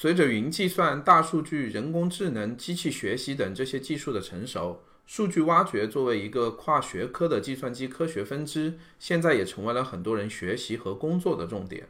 [0.00, 11.88] 随着云计算、大数据、人工智能、机器学习等这些技术的成熟，数据挖掘作为一个跨学科的计算机科学分支，现在也成为了很多人学习和工作的重点。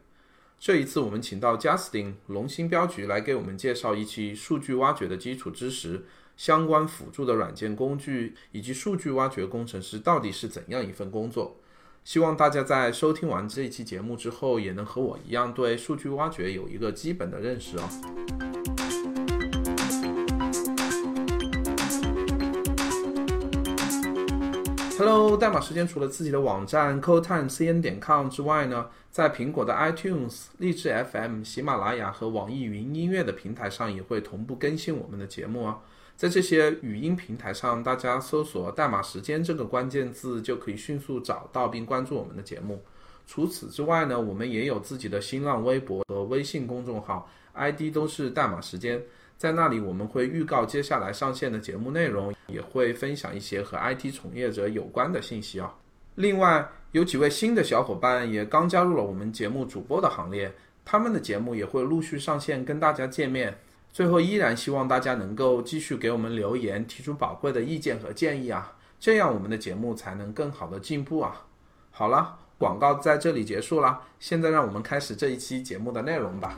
[0.59, 11.61] 这一次，我们请到 Justin 龙芯镖局来给我们介绍一期数据挖掘的基础知识、相关辅助的软件工具，以及数据挖掘工程师到底是怎样一份工作。
[12.09, 17.83] 希望大家在收听完这一期节目之后，也能和我一样对数据挖掘有一个基本的认识哦。
[24.97, 35.81] Hello，代码时间除了自己的网站 codetimecn 点 com 之外呢，在苹果的 iTunes、荔枝 FM、喜马拉雅和网易云音乐的平台上也会同步更新我们的节目啊。
[36.19, 42.83] 在这些语音平台上，大家搜索“代码时间”这个关键字，就可以迅速找到并关注我们的节目。
[43.29, 49.01] 除此之外呢，我们也有自己的新浪微博和微信公众号，ID 都是“代码时间”。
[49.39, 55.73] 在那里，我们会预告接下来上线的节目内容，也会分享一些和 IT 从业者有关的信息啊。
[56.17, 60.53] 另外，有几位新的小伙伴也刚加入了我们节目主播的行列，
[60.85, 63.57] 他们的节目也会陆续上线跟大家见面。
[63.93, 71.47] 最后，依然希望大家能够继续给我们留言，提出宝贵的意见和建议啊，这样我们的节目才能更好的进步啊。
[71.91, 76.57] 好了，广告在这里结束了，现在让我们开始这一期节目的内容吧。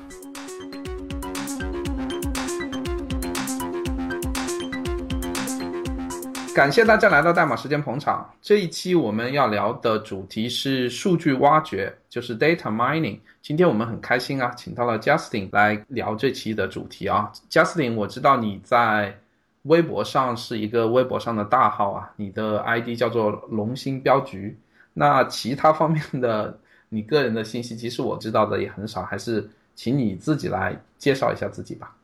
[6.53, 8.29] 感谢大家来到代码时间捧场。
[8.43, 13.21] 这一期我们要聊的主题是数据挖掘，就是 data mining。
[13.41, 17.31] 今天我们很开心啊，请到了 Justin 来聊这期的主题啊。
[17.49, 19.17] Justin，我知道你在
[19.63, 24.59] 微博上是一个微博上的大号啊，你的 ID 叫做龙芯镖局。
[24.93, 31.95] 那其他方面的你个人的信息，其实我知道的也很少，还是请你自己来介绍一下自己吧。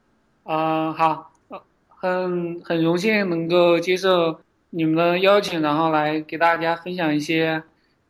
[0.44, 1.32] 嗯，好。
[2.06, 4.38] 很很荣幸能够接受
[4.70, 7.62] 你们的邀请，然后来给大家分享一些，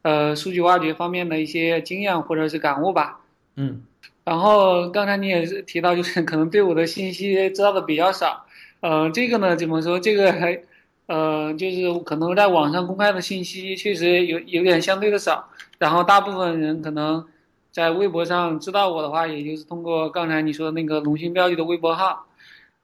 [0.03, 3.21] 呃，数据挖掘方面的一些经验或者是感悟吧。
[3.57, 3.83] 嗯，
[4.25, 8.45] 然后刚才你也是提到，就是可能对我的信息知道的比较少。
[8.81, 9.99] 呃，这个呢，怎么说？
[9.99, 10.61] 这个还，
[11.07, 15.49] 呃，就是可能在网上公开的信息确实有有点相对的少。
[15.79, 17.25] 然后大部分人可能
[17.73, 22.26] 在微博上知道我的话，也就是通过刚才你说的那个龙兴标记的微博号。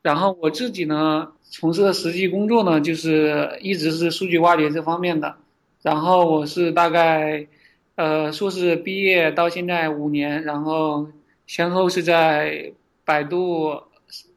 [0.02, 5.36] 然后我自己呢，从事的实际工作呢，就是一直是数据挖掘这方面的。
[5.82, 7.46] 然后我是大概，
[7.94, 11.08] 呃，硕士毕业到现在五年，然后
[11.46, 12.72] 先后是在
[13.04, 13.80] 百度、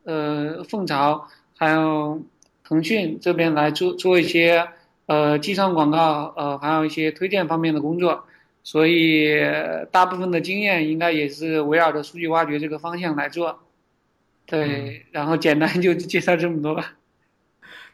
[0.04, 1.28] 呃，凤巢
[1.58, 2.22] 还有
[2.64, 4.68] 腾讯这边来做做一些
[5.08, 8.24] 呃，计算广告，呃，还有一些推荐方面的工作。
[8.64, 9.36] 所以
[9.92, 13.60] 大部分的经验应该也是围绕着数据挖掘这个方向来做。
[14.46, 16.94] 对，然后简单就介绍这么多吧。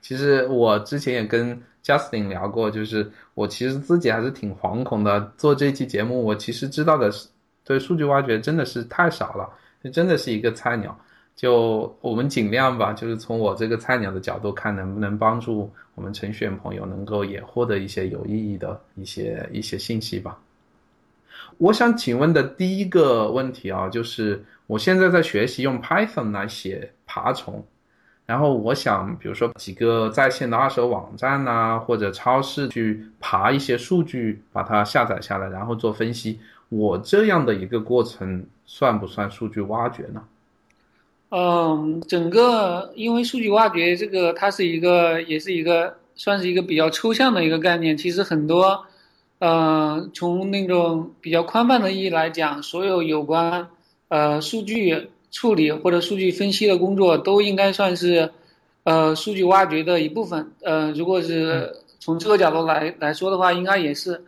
[0.02, 5.32] 其实我之前也跟 Justin 聊过，就是我其实自己还是挺惶恐的。
[5.38, 7.28] 做这期节目，我其实知道的是，
[7.64, 9.50] 对数据挖掘真的是太少了，
[9.84, 10.98] 这真的是一个菜鸟。
[11.36, 20.38] 就我们尽量吧，就是从我这个菜鸟的角度看，能不能帮助我们程序员朋友能够也获得一些有意义的一些一些信息吧。
[21.58, 27.64] 我想请问的第一个问题啊，就是我现在在学习用 Python 来写爬虫，
[28.26, 36.40] 然后我想，比如说几个在线的二手网站呐，或者超市去爬一些数据，把它下载下来，然后做分析。
[36.70, 40.24] 我这样的一个过程算不算数据挖掘呢？
[41.30, 47.96] 嗯，整个因为数据挖掘这个，它是一个，也是一个，算是一个比较抽象的一个概念。
[47.96, 48.84] 其实很多。
[49.42, 53.68] 呃，从那种比较宽泛的意义来讲，所有有关
[54.10, 58.30] 呃数据处理或者数据分析的工作都应该算是
[58.84, 60.52] 呃数据挖掘的一部分。
[60.62, 64.24] 呃，如果是从这个角度来来说的话，应该也是。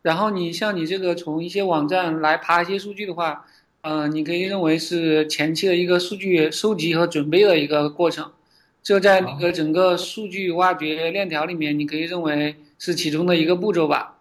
[0.00, 3.44] 然后你像你这个从一些网站来爬一些数据的话，
[3.82, 8.32] 呃，你可以认为是前期的一个数据收集和准备的一个过程。
[8.82, 14.12] 这在那个整个数据挖掘链条里面，你可以认为是其中的一个步骤吧。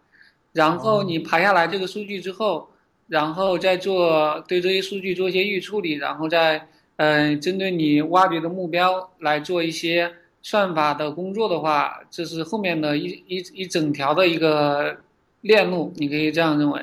[0.54, 2.70] 然后你爬下来这个数据之后，
[3.08, 10.12] 然后再做对这些数据做一些预处理，然后再嗯针对你挖掘的目标来做一些
[10.42, 14.96] 算法的工作的话，这是后面的一一一整条的一个
[15.42, 16.82] 链路，你可以这样认为。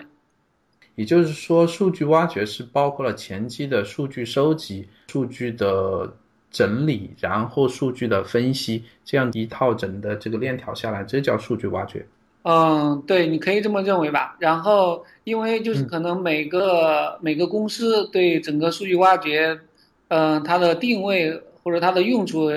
[0.97, 6.13] 也就是说，数据挖掘是包括了前期的数据收集、数据的
[6.51, 12.05] 整理，然后数据的分析，这样一套整的这个链条下来，这叫数据挖掘。
[12.43, 14.37] 嗯，对，你可以这么认为吧。
[14.39, 19.61] 然后，因为就是可能每个每个公司对整个数据挖掘，
[20.09, 22.51] 嗯，它的定位或者它的用处，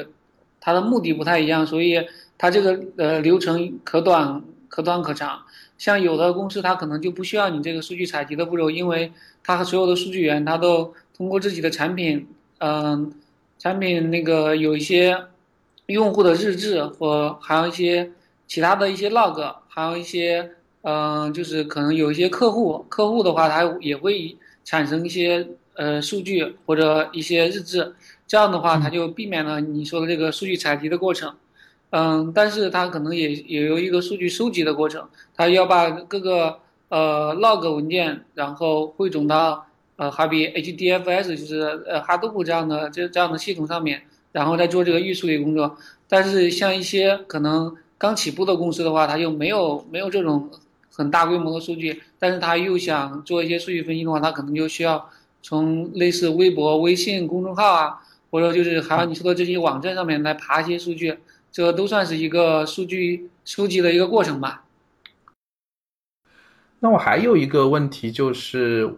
[0.61, 2.01] 它的目的不太一样，所以
[2.37, 5.41] 它这个呃流程可短可短可长。
[5.77, 9.11] 像有的公司，它可能就不需要你这个数据采集的步骤，因为
[9.43, 12.25] 它和所有的数据源，它都通过自己的产品，
[12.59, 13.11] 嗯，
[13.59, 15.17] 产品那个有一些
[15.87, 18.09] 用户的日志或还有一些
[18.47, 20.51] 其他的一些 log，还有一些
[20.83, 27.95] 嗯，就是可能有一些客户，客户的话，他也会产生一些呃数据或者一些日志，
[28.27, 31.33] 这样的话，他就避免了你说的这个数据采集的过程。
[31.89, 36.59] 嗯，但是他可能也也有一个数据收集的过程，他要把各个
[36.89, 39.65] 呃 log 文件，然后汇总到
[39.95, 45.77] 呃好比 HDFS 就是呃 Hadoop 这样的这这样的系统上面，然后再做这个预处理工作。
[46.07, 50.49] 但是像一些可能刚起步的公司的话，它又没有没有这种
[50.91, 55.09] 很大规模的数据，但是他又想做一些数据分析的话，他可能就需要
[55.41, 61.17] 从类似微博、微信公众号啊，或者就是还有你说的这些网站上面来爬一些数据。
[61.51, 64.65] 这都算是一个数据收集的一个过程吧。
[66.79, 68.91] 那我还有一个问题就是，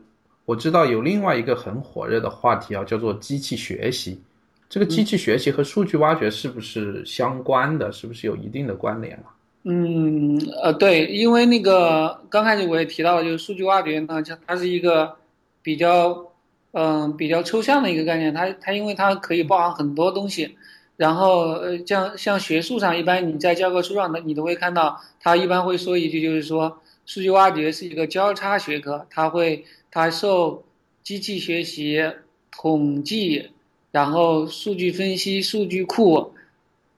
[0.46, 4.22] 我知道有另外一个很火热的话题啊，叫做机器学习。
[4.70, 7.92] 这个机器学习和数据挖掘是不是相关的？
[7.92, 9.36] 是不是有一定的关联啊？
[9.64, 15.16] 嗯，呃，对，因为那个刚开始我也提到，就是数据挖掘呢，它它是一个
[15.62, 16.32] 比较
[16.72, 20.56] 嗯比较抽象的一个概念，它它因为它可以包含很多东西。
[20.98, 30.64] 然后，呃，像像学术上，一般你在教科书上的，你都会看到，它一般会说一句，就是说，数据挖掘是一个交叉学科，它会，它受
[31.04, 32.02] 机器学习、
[32.50, 33.50] 统计，
[33.96, 36.34] 然后数据分析、数据库，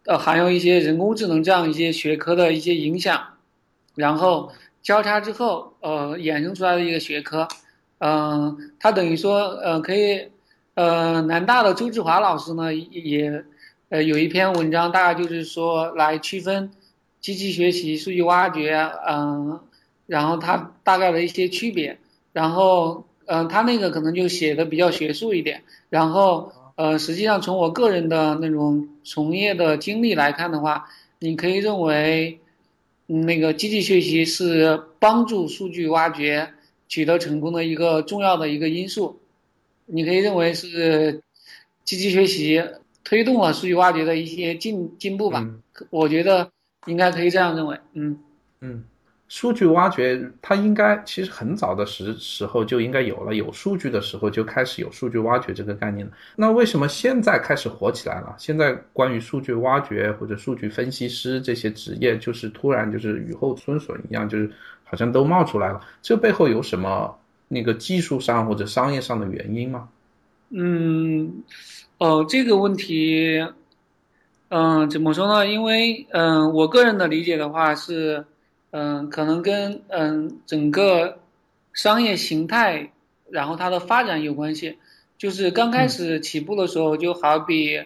[0.07, 3.23] 呃，还有一些人工智能这样一些学科的一些影响，
[3.93, 4.51] 然后
[4.81, 7.47] 交叉之后，呃，衍生出来的一个学科，
[7.99, 10.27] 嗯，它等于说，呃，可以，
[10.73, 13.45] 呃，南大的周志华老师呢，也。
[13.89, 16.69] 呃，有一篇文章，大概就是说来区分
[17.21, 18.75] 机器学习、数据挖掘，
[19.07, 19.61] 嗯，
[20.07, 21.97] 然后它大概的一些区别，
[22.33, 30.87] 然后，嗯，他那个可能就写的比较学术一点，然后，呃，实际上从我个人的那种从业的经历来看的话，
[31.19, 32.39] 你可以认为，
[33.05, 36.53] 那个机器学习是帮助数据挖掘
[36.87, 39.19] 取得成功的一个重要的一个因素，
[39.85, 41.21] 你可以认为是
[41.83, 42.63] 机器学习。
[43.09, 45.47] 推动了数据挖掘的一些进进步吧，
[45.91, 46.51] 我觉得
[46.87, 47.79] 应该可以这样认为。
[47.93, 48.19] 嗯
[48.59, 48.83] 嗯，
[49.27, 56.11] 数据挖掘它应该其实很早的时时候就应该有了，有数据的时候就开始有数据挖掘这个概念了。
[56.35, 58.35] 那为什么现在开始火起来了？
[58.37, 64.49] 现在关于数据挖掘或者数据分析师这些职业，就是突然就是雨后春笋一样，就是
[64.83, 65.81] 好像都冒出来了。
[66.01, 67.13] 这背后有什么
[67.47, 69.89] 那个技术上或者商业上的原因吗？
[70.49, 71.43] 嗯。
[71.99, 73.43] 哦，这个问题，
[74.49, 75.47] 嗯，怎么说呢？
[75.47, 78.23] 因为，嗯，我个人的理解的话是，
[78.79, 81.17] 嗯，可能跟嗯整个
[81.73, 82.91] 商业形态，
[83.27, 84.77] 然后它的发展有关系。
[85.17, 87.81] 就是刚开始起步的时候，就好比，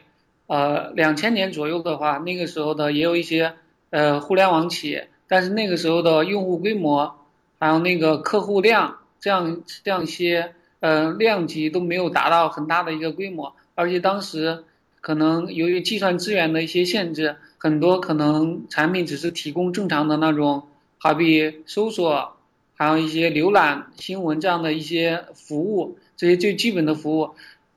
[0.47, 3.53] 呃，两千年左右的话，那个时候的也有一些
[3.89, 7.15] 呃互联网企业，但是那个时候的用户规模，
[7.57, 13.55] 还有那个客户量，这样这样一些呃量级都没有达到很大的一个规模。
[13.75, 14.65] 而且当时
[14.99, 20.63] 可能由于计算资源的一些限制，很多可能产品只是提供正常的那种，
[21.03, 22.38] 好比搜索，
[22.75, 27.31] 还有一些浏览新闻这样的一些服务，这些最基本的服务。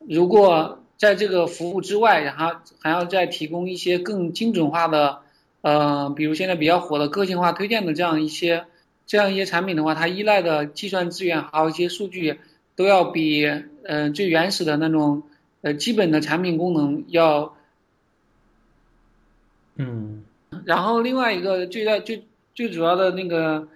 [0.07, 5.21] 如果在这个服务之外，然后还要再提供一些更精准化的，
[5.63, 8.67] 呃，比如现在比较火的个性化推荐的这样一些
[9.07, 12.39] 这样一些产品的话，它依赖的计算资源还有一些数据，
[12.77, 13.47] 都要比
[13.85, 15.23] 嗯最原始的那种。
[15.63, 17.57] 呃，基本的产品功能要，
[19.77, 20.23] 嗯，
[20.67, 22.23] 然后另外一个最大最
[22.55, 23.67] 最主要的那个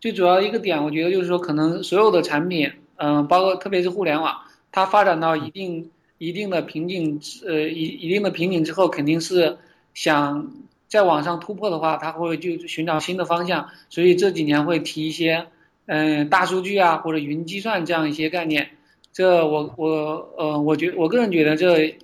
[0.00, 4.34] 最主要一个点，我觉得就是说，可能所有的产品，嗯，包括特别是互联网，
[4.70, 9.58] 它发展到一定一定的瓶颈，呃，一一定的瓶颈之后，肯定是
[9.94, 10.50] 想
[10.88, 15.46] 再往上突破的话，它会就寻找新的方向，所以这几年会提一些，
[15.86, 18.70] 嗯，大数据啊或者云计算这样一些概念。
[19.12, 21.98] 这我我呃，我觉我个人觉得这，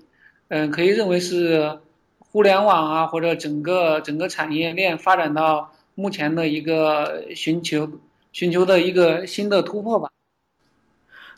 [0.49, 1.79] 嗯，可以认为是
[2.19, 7.91] 互联网啊，或者整个整个产业链发展到目前的一个寻求
[8.31, 10.09] 寻求的一个新的突破吧。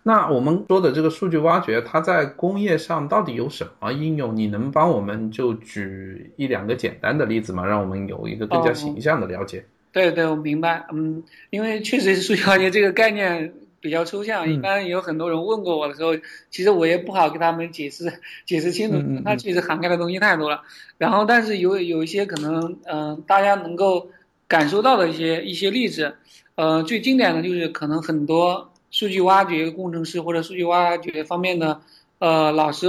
[0.03, 4.37] 那我们说的这个数据挖掘，它在工业上到底有什么应用？
[4.37, 7.65] 你能帮我们就举一两个简单的例子吗？
[7.67, 9.65] 让我们有一个更加形象的了解。
[9.93, 10.85] 对对，我明白。
[10.93, 13.55] 嗯，因为确实数据挖掘这个概念。
[13.83, 16.15] 比较抽象，一般有很多人问过我的时候，
[16.51, 18.13] 其实我也不好给他们解释
[18.45, 20.61] 解释清楚，它确实涵盖的东西太多了。
[20.99, 24.11] 然后，但是有有一些可能，嗯，大家能够
[24.51, 26.17] 感受到的一些一些例子，
[26.57, 31.81] 呃，最经典的就是可能很多数据挖掘工程师或者数据挖掘方面的
[32.19, 32.89] 呃老师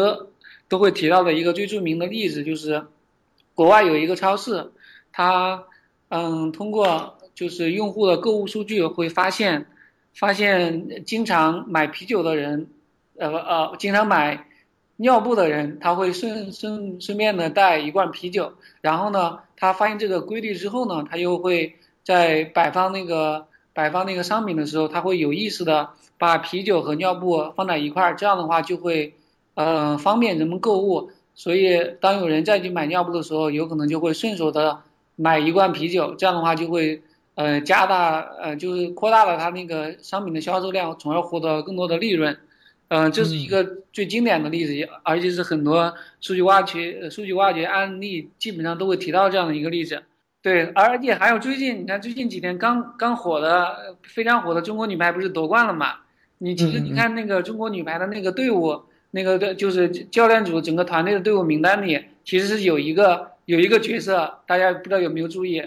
[0.68, 2.84] 都会提到的一个最著名的例子，就是
[3.53, 4.72] 国外有一个超市，
[5.12, 5.63] 它
[6.10, 7.18] 嗯通过。
[7.34, 9.65] 就是用户的购物数据会发现，
[10.13, 12.68] 发现经常买啤酒的人，
[13.15, 14.48] 呃呃，经常买
[14.98, 18.54] 尿布的人，他会顺顺顺便的带一罐啤酒。
[18.82, 28.16] 然后呢，他发现这个规律之后呢，他又会在摆放那个摆放那个商品的时候，他会有意识的把啤酒和尿布放在一块儿。
[28.16, 29.14] 这样的话就会，
[29.56, 31.12] 呃，方便人们购物。
[31.36, 34.82] 所以当有人再去买尿布的时候，有可能就会顺手的
[35.16, 36.14] 买一罐啤酒。
[36.16, 37.02] 这样的话就会。
[37.34, 42.38] 呃，加大呃，就是扩大了它那个商品的销售量，从而获得更多的利润。
[42.94, 50.04] 嗯，这是一个最经典的例子，而且是很多数据挖掘、数据挖掘案例基本上都会提到这样的一个例子。
[50.42, 56.00] 对，而且还有最近，你看最近几天刚刚火的、非常火的中国女排不是夺冠了嘛？
[56.40, 58.82] 你其实你看那个中国女排的那个队伍，
[59.12, 65.64] 那个的就是教练组整个团队的队伍名单里，其实是有一个有一个角色，大家不知道有没有注意？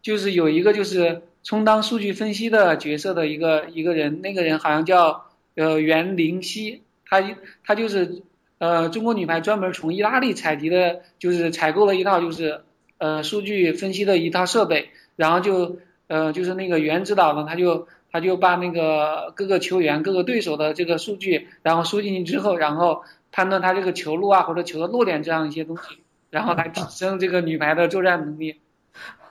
[0.00, 5.24] 就是有一个就是充当数据分析的角色的一个一个人，那个人好像叫
[5.58, 7.20] 呃袁林希，他
[7.64, 8.22] 他就是
[8.58, 12.60] 呃中国女排专门从意大利采集的，就是采购了一套就是
[12.98, 25.98] 呃数据分析的一套设备，然后就呃就是那个袁指导呢，他就他就把那个各个球员各个对手的这个数据，然后输进去之后，然后判断他这个球路啊或者球的落点这样一些东西，
[26.30, 28.60] 然后来提升这个女排的作战能力。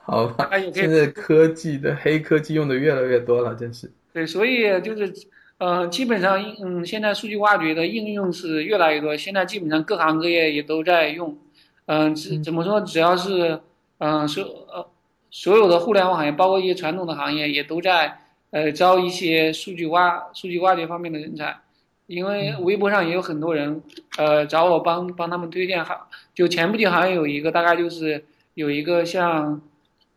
[0.02, 3.90] 好吧，现在科技的黑科技用的越来越多了，真是。
[4.14, 5.12] 对，所以就是，
[5.58, 11.36] 呃，基本上，嗯，现在数据挖掘的应用是越来越多，现在基本上各行各业也都在用。
[11.86, 12.80] 嗯，怎怎么说？
[12.82, 13.60] 只要是，
[13.98, 14.86] 嗯，所呃
[15.30, 18.18] 所有的互联网行业，包括一些传统的行业，也都在
[18.50, 21.56] 呃招一些数据挖数据挖掘方面的人才。
[22.06, 23.82] 因为微博上也有很多人，
[24.16, 28.24] 呃，找我帮帮他们推荐，好，就前不久好像有一个，大概就是
[28.54, 29.60] 有一个像。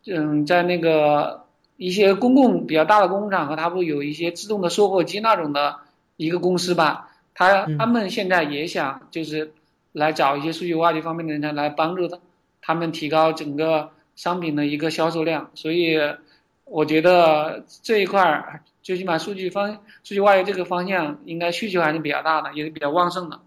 [0.07, 1.40] 嗯，在那个
[1.81, 5.79] 一些公共比较大的公共场合，它不有一些自动的售货机那种的
[6.15, 7.09] 一个公司吧？
[7.33, 9.51] 他他们现在也想就是
[9.91, 12.19] 来找一些数据挖掘方面的人才来帮助他，
[12.61, 15.49] 他们提高整个商品的一个销售量。
[15.55, 15.97] 所以
[16.65, 19.73] 我觉得这一块儿最起码数据方
[20.03, 23.39] 数据挖掘这个方向应该需求还是比较大的，也是比较旺盛的。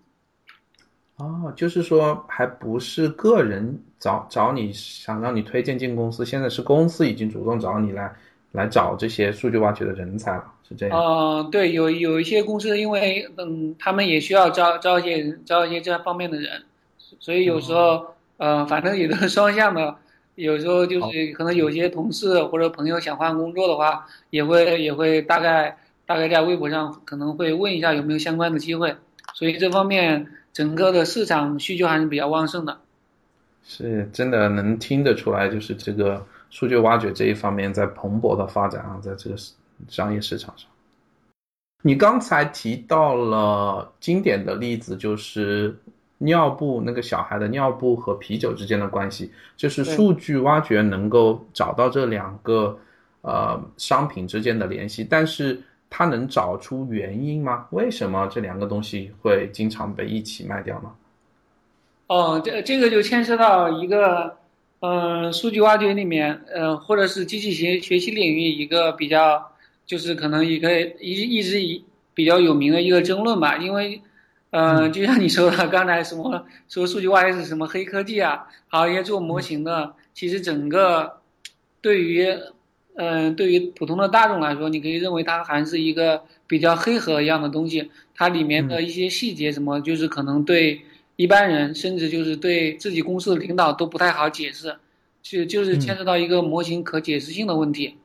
[1.19, 8.14] 哦，就是说还不是个人找找你想让你推荐进公司，现在是公司已经主动找你来
[8.52, 11.00] 来找这些数据挖掘的人才了，是这样。
[11.00, 16.64] 嗯，对，有有一些公司，因为嗯，他们也需要招招一些人，招一些这方面的人，
[17.18, 18.04] 所以有时候
[18.37, 19.96] 呃，反正也都是双向的。
[20.34, 28.94] 有时候就是可能有些同事或者朋友想换工作的话，也会也会大概大概在微博上可能会问一下有没有相关的机会，
[29.32, 30.26] 所以这方面。
[30.54, 32.78] 整个的市场需求还是比较旺盛的，
[33.64, 39.37] 是真的能听得出来，就是这个数据挖掘这一方面在蓬勃的发展啊，在这个
[39.88, 40.68] 商业市场上。
[41.83, 45.76] 你刚才提到了经典的例子，就是
[46.18, 52.78] 尿布那个小孩的尿布和啤酒之间的关系，就是数据挖掘能够找到这两个
[53.23, 55.61] 呃商品之间的联系，但是。
[55.97, 57.68] 它能找出原因吗？
[57.71, 60.90] 为什么这两个东西会经常被一起卖掉呢？
[62.06, 64.37] 哦，这这个就牵涉到一个，
[64.80, 69.52] 嗯，数据挖掘里面，呃，或者是机器学学习领域一个比较，
[69.87, 71.84] 就是可能一个一一直以
[72.14, 73.56] 比较有名的一个争论吧。
[73.56, 74.00] 因为，
[74.50, 78.46] 嗯，就像你说的，刚才什么说数据挖掘是什么黑科技啊？
[78.68, 81.20] 好，一些做模型的，其实整个
[81.80, 82.28] 对于。
[82.96, 87.90] 嗯，对于普通的大众来说，你可以认为它还是一个比较黑盒一样的东西。
[88.14, 90.80] 它里面的一些细节，什么就是可能对
[91.16, 94.76] 一般人，甚至就是对自己公司的领导都不太好解释，
[95.23, 97.97] 就就是牵扯到一个模型可解释性的问题。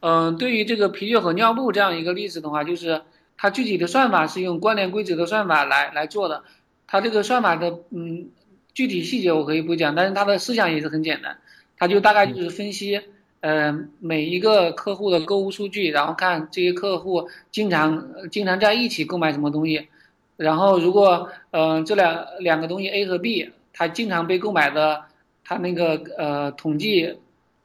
[0.00, 3.02] 嗯，对于这个啤酒和尿布这样一个例子的话，就是
[3.36, 6.42] 它具体的算法是用关联规则的算法来来做的。
[6.86, 8.28] 它这个算法的嗯
[8.74, 11.38] 具体细节我可以不讲，但是它的思想也是很简单，
[11.78, 13.00] 它就大概就是分析。
[13.44, 19.88] 嗯，每一个客户的购物数据，然后看这些客户经常经常在一起购买什么东西，
[20.36, 25.02] 然后如果嗯这两两个东西 A 和 B 它经常被购买的，
[25.44, 27.18] 它那个呃统计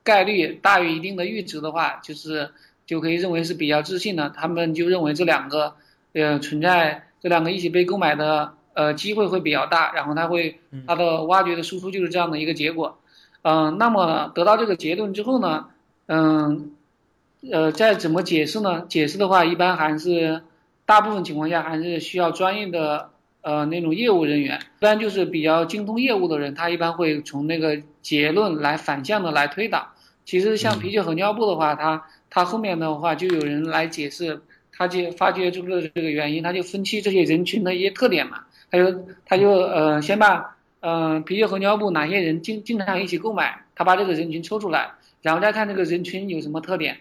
[0.03, 2.49] 概率大于一定的阈值的话，就是
[2.85, 4.29] 就可以认为是比较自信的。
[4.29, 5.73] 他们就认为这两个，
[6.13, 12.97] 呃，存在这两个一起被购买的呃机会会比较大，然后它会它的挖掘的输出就是这样的一个结果。
[13.41, 15.67] 嗯，那么得到这个结论之后呢，
[16.07, 16.71] 嗯，
[17.51, 18.85] 呃，再怎么解释呢？
[18.87, 20.41] 解释的话，一般还是
[20.87, 29.87] 大部分情况下还是需要专业的呃那种业务人员，一般就是比较精通业务的人，他一般会从那个结论来反向的来推导。
[30.25, 34.41] 其实像啤酒和尿布的话，它它后面的话就有人来解释，
[34.71, 38.39] 他就发掘出了这个原因，他就分析这些人群的一些特点嘛，
[38.71, 40.55] 他就他就呃先把。
[40.79, 43.65] 嗯，啤酒和尿布哪些人经经常一起购买？
[43.75, 44.91] 他把这个人群抽出来，
[45.23, 46.95] 然后再看这个人群有什么特点，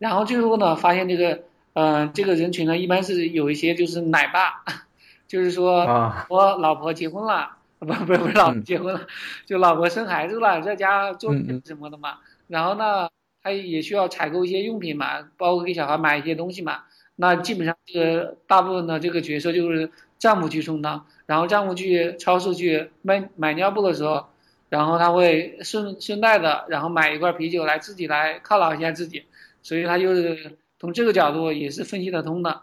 [0.00, 1.40] 然后最后呢，发现这个，
[1.80, 4.62] 嗯，这个人群呢，一般是有一些就是奶爸，
[5.26, 5.86] 就是说
[6.28, 9.06] 我老婆结婚了， 不不不是老婆结婚了，
[9.46, 11.32] 就老婆生孩子了，在家做
[11.64, 12.18] 什么的嘛。
[12.48, 13.08] 然后呢，
[13.42, 16.82] 他也需要采购一些用品嘛，包括给小孩买一些东西嘛。
[17.16, 21.06] 那基本上这个大部分的这个角色就是丈夫去充当。
[21.24, 24.26] 然后丈夫去超市去买买尿布的时候，
[24.68, 29.24] 然后他会顺顺带的，然后买一罐啤酒来自己来犒劳一下自己，
[29.62, 32.62] 所以他就是从这个角度也是分析得通的。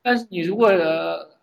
[0.00, 0.70] 但是你如果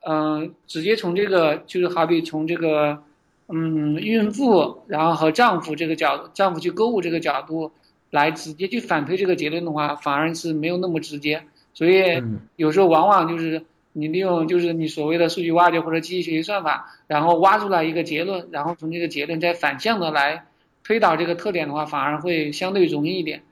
[0.01, 3.03] 嗯直接从这个就是好比从这个
[3.48, 7.72] 嗯孕妇然后和丈夫这个角丈夫去购物这个角度
[8.10, 11.43] 来直接去反推这个结论的话，反而是没有那么直接，
[11.74, 12.24] 所以
[12.55, 13.63] 有时候往往就是。
[13.95, 20.48] 你利用就是你所谓的数据挖掘或者机器学习算法，然后挖出来一个结论，然后从这个结论再反向的来
[20.83, 23.43] 推导这个特点的话，反而会相对容易一点。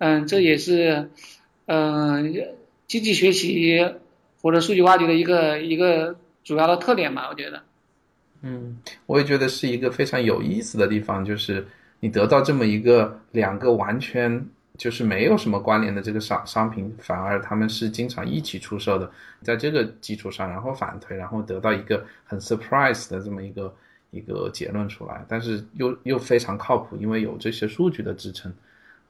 [0.00, 1.08] 嗯，这也是
[1.66, 2.34] 嗯
[2.88, 3.80] 机器学习
[4.42, 7.62] 或者数据挖掘的一个一个主要的特点吧，我觉得。
[8.42, 8.76] 嗯，
[9.06, 11.64] 我也觉得是一个非常有意思的地方，就是
[12.00, 14.44] 你得到这么一个两个完全。
[14.78, 19.10] 就是没有什么关联的这个商商品，反而他们是经常一起出售的，
[19.42, 23.74] 在这个基础上，然后反推，然后得到一个很 surprise 的这么一个
[24.10, 28.50] 一个结论出来，但是又又非常靠谱，因为有这些数据的支撑，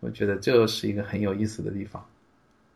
[0.01, 2.05] 我觉得这是一个很有意思的地方。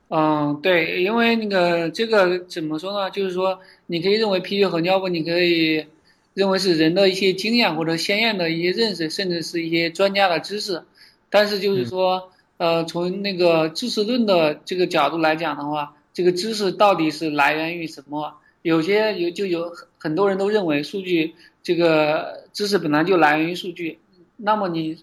[0.09, 3.11] 嗯，对，因为那个这个怎么说呢？
[3.11, 5.87] 就是说，你可以认为啤酒和尿布，你可以
[6.35, 10.83] 认为是人的一些经验或者鲜艳的一些认识，甚至是一些专家的知识，
[11.29, 12.31] 但是就是说。
[12.57, 18.33] 呃，从那个知识论的这个角度来讲的话，这个知识到底是来源于什么？
[18.63, 21.35] 有些有就有很很多人都认为数据
[21.65, 23.99] 这个知识本来就来源于数据。
[24.37, 24.97] 那么你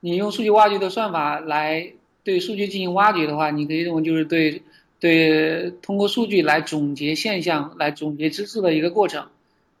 [0.00, 4.62] 你用数据挖掘的算法来对数据进行挖掘的话，你可以认为就是对
[4.98, 9.28] 对通过数据来总结现象、来总结知识的一个过程。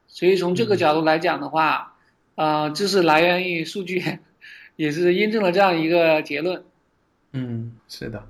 [0.08, 1.94] 所以从这个角度来讲的话，
[2.36, 4.02] 呃，知识来源于数据，
[4.76, 6.64] 也是印证了这样一个结论。
[7.32, 8.26] 嗯，是的。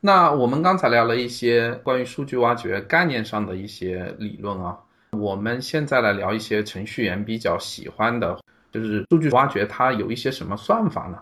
[0.00, 4.78] 那我们刚才聊了一些关于数据挖掘概念上的一些理论啊，
[5.12, 8.38] 我们现在来聊一些程序员比较喜欢的，
[8.74, 11.18] 就是数据挖掘它有一些什么算法呢？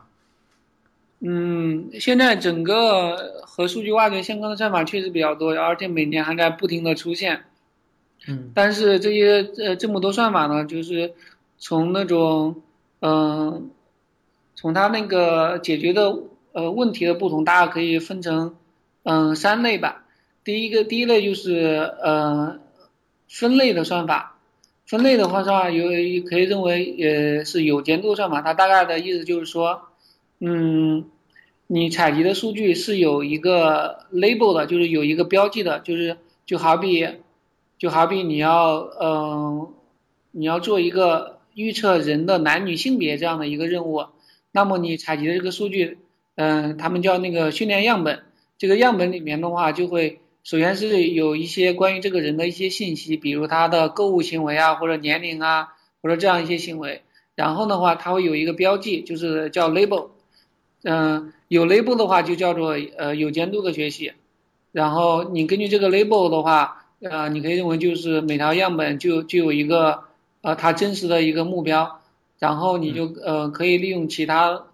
[1.21, 7.45] 嗯，现在整个和数据挖掘相关的算法确实比较多，而且每年还在不停的出现。
[8.27, 11.13] 嗯，但是这些呃这么多算法呢，就是
[11.59, 12.63] 从那种
[13.01, 13.71] 嗯，
[14.55, 16.19] 从它那个解决的。
[16.55, 18.55] 呃，问题的不同，大家可以分成，
[19.05, 20.05] 嗯，三类吧。
[20.45, 22.61] 第一个，第一类就是呃，
[23.27, 24.32] 分类的算法。
[24.87, 25.71] 分类的话，是吧？
[25.71, 25.85] 有
[26.23, 28.43] 可以认为，呃，是有监督算法。
[28.43, 29.81] 它大概的意思就是说，
[30.41, 31.05] 嗯，
[31.67, 37.09] 你采集的数据是有一个 label 的，就是有一个标记的，就是就好比，
[37.79, 39.73] 就好比你要，嗯，
[40.33, 44.05] 你要做一个预测人的男女性别这样的一个任务，
[44.51, 45.99] 那么你采集的这个数据。
[46.35, 48.21] 嗯，他们叫那个训练样本。
[48.57, 57.03] 这个样本里面的话，就会首先是有一些关于这个人的一些信息，比如他的购物行为啊，或者年龄啊，或者这样一些行为。
[57.35, 60.09] 然后的话，它会有一个标记，就是叫 label。
[60.83, 64.13] 嗯，有 label 的话就叫做呃有监督的学习。
[64.73, 70.05] 然后你根据这个 label 的话，呃，你可以认为就是每条样本就就有一个
[70.41, 72.01] 呃它真实的一个目标，
[72.39, 74.65] 然后你就呃可以利用其他。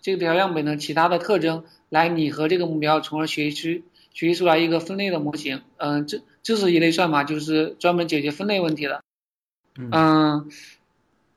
[0.00, 5.62] 这条样本的其他的特征来拟合这个目标，从而学习学习出来一个分类的模型。
[5.76, 9.02] 嗯，这这是一类算法，就是专门解决分类问题的。
[9.76, 10.48] 嗯，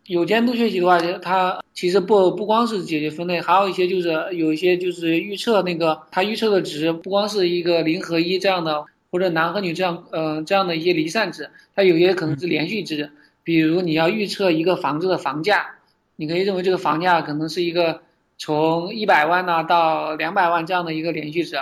[0.06, 13.12] 有监督学习的话，它其实不不光是解决分类，还有一些就是有一些就是预测那个它预测的值不光是一个零和一这样的，或者男和女这样嗯这样的一些离散值，它有些可能是连续值。
[13.44, 15.76] 比如你要预测一个房子的房价，
[16.16, 18.02] 你可以认为这个房价可能是一个。
[18.38, 21.56] 从一百万呢到两百万这样的一个连续值，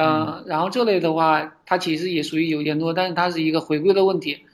[0.00, 4.44] 嗯，然后这类的话，它其实也属于有监督，但是它是一个回归的问题。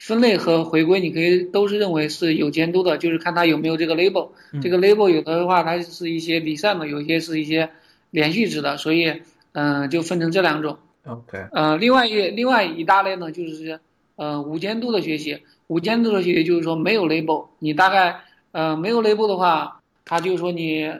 [0.00, 4.30] 分类和回归，你可以都是认为是有监督的，就是看它有没有这个 label。
[4.60, 7.70] 这个 label 有的话，它是一些离散的，有些是一些
[8.10, 10.78] 连续值的，所以嗯，就分成这两种。
[11.04, 11.46] OK。
[11.52, 13.80] 呃，另外一另外一大类呢，就是
[14.16, 15.42] 呃无监督的学习。
[15.68, 18.20] 无监督的学习就是说没有 label，你大概
[18.52, 20.90] 呃没有 label 的话，它就是说你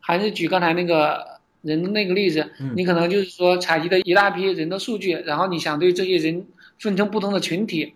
[0.00, 6.46] 还是举刚才那个人的那个例子，你可能就是说采集的一大批人的数据，然后你想对这些人
[6.78, 7.94] 分成不同的群体。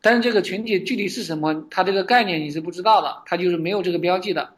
[0.00, 4.50] 但是这个群体具体是什么，它这个概念你是不知道的，它就是没有这个标记的。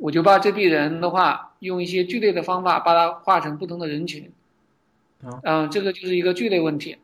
[0.00, 4.30] 我就把这批人的话，用一些聚类的方法把它划成不同的人群。
[5.42, 6.96] 嗯，这个就是一个聚类问题。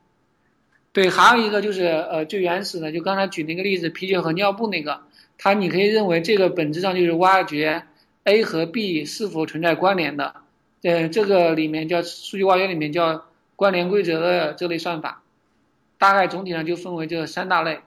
[0.93, 5.01] 对，还有一个就是呃最原始的，就刚才举那个例子，啤酒和尿布那个，
[5.39, 7.85] 它你可以认为这个本质上就是挖掘
[8.25, 10.35] A 和 B 是否存在关联的。
[10.83, 13.25] 呃，这个里面叫数据挖掘里面叫
[13.57, 15.23] 关联规则的这类算法。
[15.99, 17.79] 大概总体上就分为这三大类。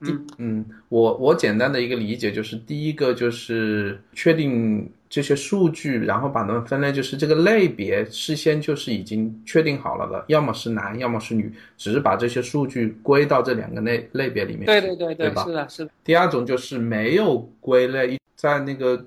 [0.00, 14.64] 嗯嗯，我我简单的一个理解就是，第一个就是确定这些数据，然后把它们分类，就是这个类别事先就是已经确定好了的，要么是男，要么是女，只是把这些数据归到这两个类类别里面。
[14.64, 15.90] 对对对对，是的，是的。
[16.02, 19.04] 第二种就是没有归类，在那个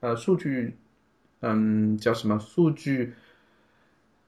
[0.00, 0.74] 呃数据，
[1.44, 3.14] 嗯，叫什么数据？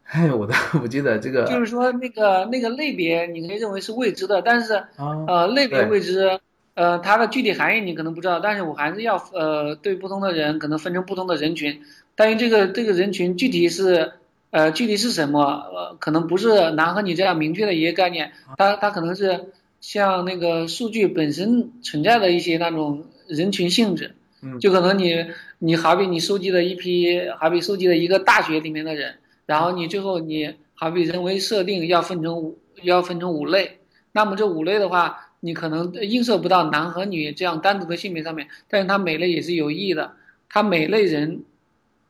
[0.04, 1.44] 哎，我都不记得这个。
[1.44, 4.84] 就是说，那个那个类别，你可以认为是未知的，但是
[5.26, 6.38] 呃，类别未知，
[6.74, 11.82] 呃，它的具体含义你可能不知道，但是我还是要呃，对不同的人可能分成不同的人群，
[12.14, 14.12] 但是这个这个人群具体是
[14.50, 19.46] 呃具体是什么，呃，可能不是男和你这样明确的一个概念，它它可能是
[19.80, 24.14] 像那个数据本身存在的一些那种人群性质，
[24.46, 25.26] 嗯，就可能你
[25.58, 29.14] 你好比你收集了一批，好比收集了一个大学里面的人。
[29.46, 33.78] 然后你最后你好比人为设定要分成五要分成五类，
[34.12, 40.12] 那么这五类的话，你可能映射不到男和女这样单独的性别上面，但是它每类也是有意义的。
[40.48, 41.42] 它每类人，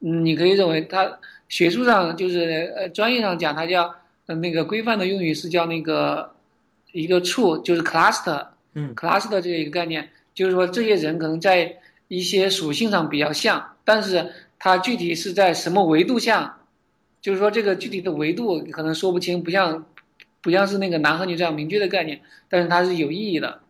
[0.01, 1.19] 嗯，你可以认为它
[1.49, 3.95] 学术上就是呃专业上讲，它叫
[4.27, 6.31] 呃那个规范的用语是叫那个
[6.93, 11.77] 一个处，就是 cluster，嗯，cluster 这一个概念，就是说这些人可能在
[12.09, 16.59] 一些属性上比较像，但是它具体是在什么维度下？
[17.21, 19.85] 就是说，这个具体的维度可能说不清，不像，
[20.41, 23.61] 不像是那个男和女这样明确的概念，但是它是有意义的。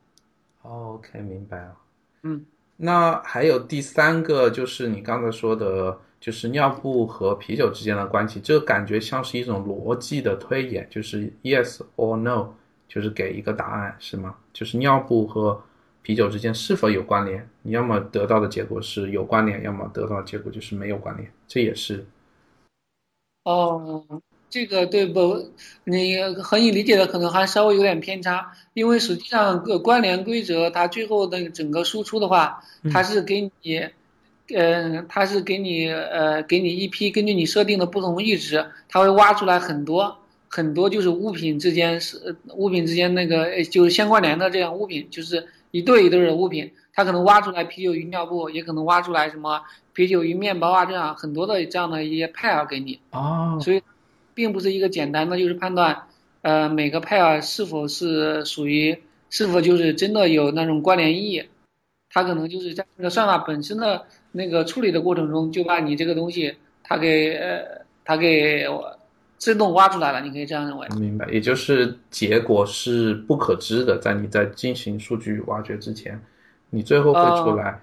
[0.61, 1.75] OK，明白了。
[2.23, 2.45] 嗯，
[2.77, 12.49] 那还有第三个，就是你刚才说的，就是尿布和啤酒之间的关系，这个感觉像是一种逻辑的推演，就是 yes or no，
[12.87, 14.35] 就是给一个答案，是吗？
[14.53, 15.59] 就是尿布和
[16.07, 17.45] 啤酒之间是否有关联？
[17.63, 22.07] 你要么得到的结果是有关联，要么得到的结果就是没有关联，这也是。
[23.43, 24.05] 哦，
[24.49, 25.51] 这个对不？
[25.83, 33.85] 你和你理解的可能还稍微有点偏差，因为实际上个关联规则它最后的整个输出的话，它是给你，
[34.55, 40.17] 嗯，它是给你呃给你一批根据你设定的不同阈值，它会挖出来很多
[40.49, 45.45] 很多就是物品之间是物品之间那个就是相关联的这样物品，就是
[45.77, 49.61] 一对一对的物品，它可能挖出来啤酒与尿布，也可能挖出来什么。
[49.93, 53.81] 啤酒与面包啊，这样很多的这样的一些 pair 给你哦，所以，
[54.35, 56.07] 并不是一个简单的就是判断，
[56.43, 58.95] 呃，每个 pair 是否是属于，
[59.31, 61.43] 是否就是真的有那种关联意义，
[62.11, 68.67] 它可能就是在这个算法本身的那个处理的过程中，就把你这个东西，它给呃，它给
[69.39, 70.87] 自动挖出来了，你可以这样认为。
[70.99, 76.21] 明白，也就是结果是不可知的，在你在进行数据挖掘之前，
[76.71, 77.79] 你最后会出来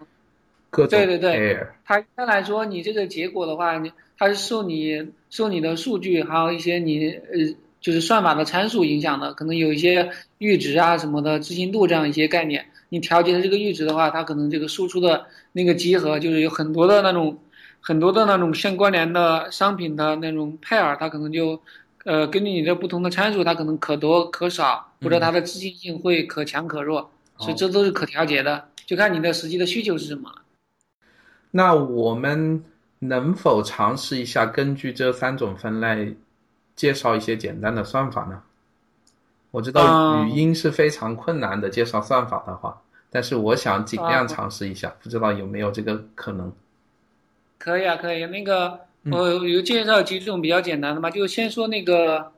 [0.69, 0.89] 各种。
[0.99, 12.65] 对对对，它一般来说，你这个结果的话，你它是受你受你的数据，还有一些你呃，就是算法的参数影响的，可能有一些阈值啊什么的，置信度这样一些概念。
[12.89, 17.37] 你调节的这个阈值的话，它可能这个输出的那个集合，就是有很多的那种
[17.85, 21.61] 很多的那种相关联的商品的那种 pair，它可能就
[22.05, 30.33] 呃根据你的不同的参数，它可能可多可少，或者它的执行性会可强可弱，所以这都是可调节的，就看你的实际的需求是什么。
[31.51, 32.63] 那我们
[32.99, 36.15] 能否尝试一下根据这三种分类
[36.77, 38.41] 介绍一些简单的算法呢？
[39.51, 46.49] 我知道语音是非常困难的，介绍算法的话，但是我想尽量尝试一下，不知道有没有这个可能？
[47.63, 48.25] 可以啊，可以。
[48.25, 48.79] 那个
[49.11, 52.31] 我有介绍几种比较简单的嘛，就先说那个，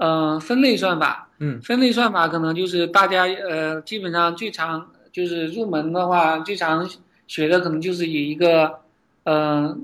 [0.00, 1.28] 嗯，分类算法。
[1.38, 6.88] 嗯，分类算法可能就是大家呃，基本上最常就是入门的话最常。
[7.30, 8.80] 学的可能就是以一个，
[9.22, 9.78] 呃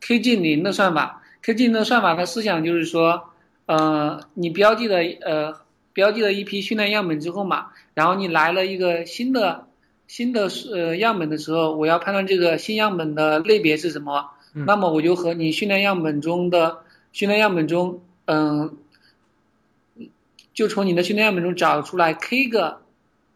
[0.00, 1.22] ，k 进零的算法。
[1.42, 3.22] k 进零的算法的思想就是说，
[3.66, 5.54] 呃，你标记了呃
[5.92, 9.66] 标记了一批训练样本之后嘛，然后你来了一个新的
[10.08, 16.78] 新的呃样本的时候，我要判断这个新样本的类别是什么，那么我就和你训练样本中的
[17.12, 18.76] 训练样本中，嗯，
[20.54, 22.80] 就从你的训练样本中找出来 k 个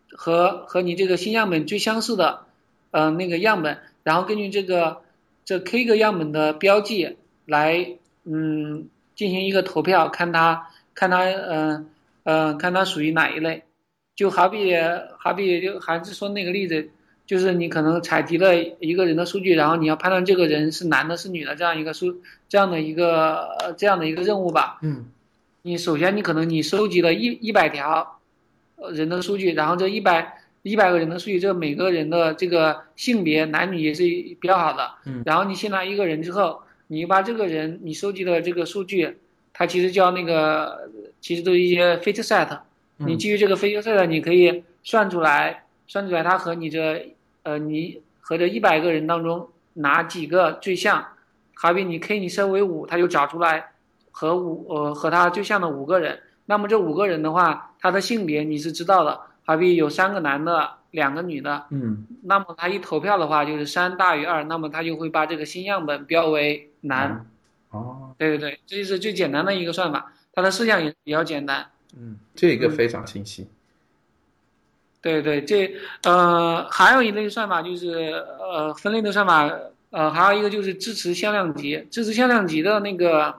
[0.08, 2.46] 和和你这个新样本最相似的，
[2.90, 3.78] 嗯，那个样本。
[4.02, 5.02] 然后根据这个
[5.44, 11.90] 这 k 个样本的标记来，嗯，进行一个投票，看它看它，嗯
[12.24, 13.64] 嗯，看它属于哪一类。
[14.22, 14.72] 就好比
[15.18, 16.88] 好比就还是说那个例子，
[17.26, 24.78] 就是你可能采集了一个人的数据，然后你要判断这个人是男的是女的这样一个数这样的一个这样的一个任务吧。
[24.82, 25.06] 嗯。
[25.62, 28.20] 你首先你可能你收集了一一百条
[28.92, 30.38] 人的数据，然后这一百。
[30.64, 34.88] 一百个人的数据，这每个人的这个性别男女也是比较好的。
[35.06, 35.20] 嗯。
[35.26, 39.18] 然后你先来一个人之后，你把这个人你收集的这个数据，
[39.52, 40.88] 它其实叫那个，
[41.20, 42.60] 其实都是一些 feature set。
[42.96, 51.06] 你基于这个 feature set，你可以算出来，算出来他和你这，呃，你和这一百个人当中哪几个最像？
[51.54, 53.70] 好比你 k 你设为五，他就找出来
[54.10, 56.20] 和五呃和他最像的五个人。
[56.44, 59.20] 那么这五个人的话，他的性别你是知道的。
[59.44, 67.26] 好比有三个男的，两个女的，嗯，那么他一投票的话，就是三大于二，那么他就会把这个新样本标为男。
[67.70, 71.66] 哦，对对对，这就是最简单的一个算法，它的思想也比较简单。
[71.96, 73.46] 嗯，这个非常清晰。
[75.00, 75.74] 对对，这
[76.04, 77.88] 呃还有一类算法就是
[78.38, 79.50] 呃分类的算法，
[79.90, 83.34] 呃还有一个就是支持向量级，支持向量级的那个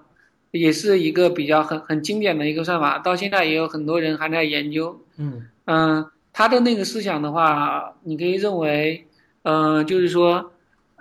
[0.51, 4.99] 也是一个比较很很经典的一个算法，到现在也有很多人还在研究。
[5.17, 5.47] 嗯。
[5.65, 9.07] 嗯，他的那个思想的话，你可以认为，
[9.43, 10.51] 嗯，就是说，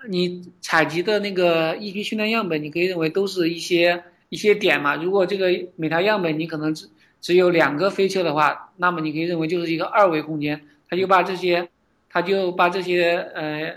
[0.09, 4.95] 你采集的那个一批训练样本，你可以认为都是一些一些点嘛。
[4.95, 6.88] 如果这个每条样本你可能只
[7.23, 10.61] 只有两个飞车的话，那么你可以认为就是一个二维空间。
[10.91, 11.71] 它就把这些，
[12.11, 13.77] 它就把这些呃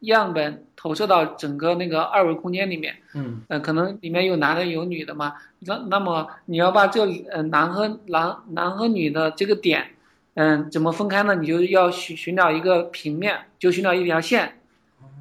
[0.00, 2.96] 样本投射到整个那个二维空间里面。
[3.12, 5.34] 嗯，呃，可能里面有男的有女的嘛。
[5.58, 9.90] 那那么你要把这呃男和男男和女的这个点。
[10.32, 11.34] 嗯，怎么分开呢？
[11.34, 14.60] 你就要寻寻找一个平面，就寻找一条线，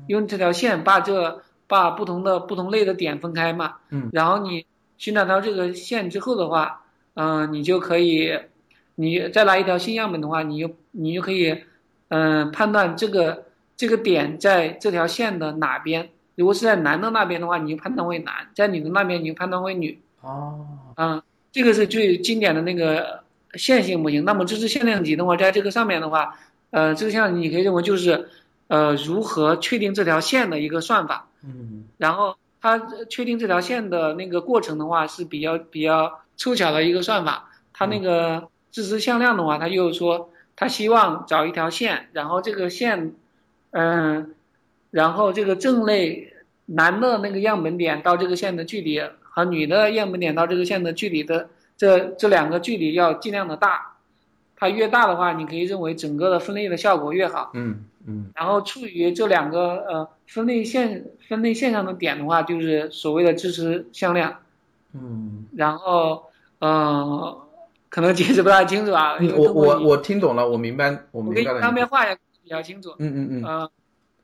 [0.08, 3.75] 用这条线把这把不同的不同类的点分开嘛。
[3.89, 4.10] 嗯。
[4.13, 4.65] 然后你
[4.97, 6.84] 寻找到这个线之后的话，
[7.15, 8.39] 嗯，你就可以，
[8.95, 11.63] 你再来一条新样本的话，你就你就可以，
[12.10, 16.10] 嗯，判断这个这个点在这条线的哪边。
[16.36, 19.99] 如果是在男的那边的话，你就判断为男；在女的那边，你就判断为女。
[20.21, 20.65] 哦。
[20.97, 23.25] 嗯，这个是最经典的那个。
[23.58, 26.38] 线性模型，那么这是限量级的话，在这个上面的话，
[26.71, 28.28] 呃，这个向量级你可以认为就是，
[28.67, 31.30] 呃，如何确定这条线的一个算法。
[31.41, 31.86] 嗯。
[31.97, 32.78] 然后它
[33.10, 37.49] 确定这条线的那个过程的话是比较比较凑巧的一个算法。
[37.73, 43.13] 它那个支持向量的话，它就是说，它希望找一条线，然后这个线，
[43.71, 44.33] 嗯，
[44.91, 46.33] 然后这个正类
[46.67, 51.49] 男的那个样本点到这个线的距离和女的样本点到这个线的距离的。
[51.75, 53.97] 这这两个距离要尽量的大，
[54.55, 57.51] 它越大的话，你可以认为整个的分类的效果越好。
[57.53, 58.31] 嗯嗯。
[58.33, 64.39] 然后处于这两个呃分类线分类线上的点的话，就是所谓的支持向量。
[64.95, 65.45] 嗯。
[65.55, 66.23] 然后
[66.60, 67.38] 嗯，
[67.89, 69.17] 可能解释不太清楚啊。
[69.38, 71.62] 我我我听懂了，我明白，我明白了。
[71.62, 72.95] 当面画一下比较清楚。
[72.99, 73.43] 嗯嗯嗯。
[73.43, 73.71] 呃，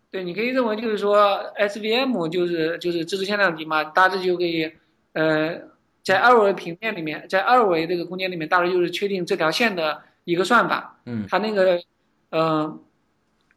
[0.10, 4.72] 对，你可以认为就是说 SVM 就是就是支持向量级嘛，大致就可以
[5.14, 5.70] 呃。
[6.04, 10.98] 在二维平面里面，在二维这个空间里面，大致就是确定这条线的一个算法。
[11.06, 11.80] 嗯，它那个，
[12.32, 12.80] 呃，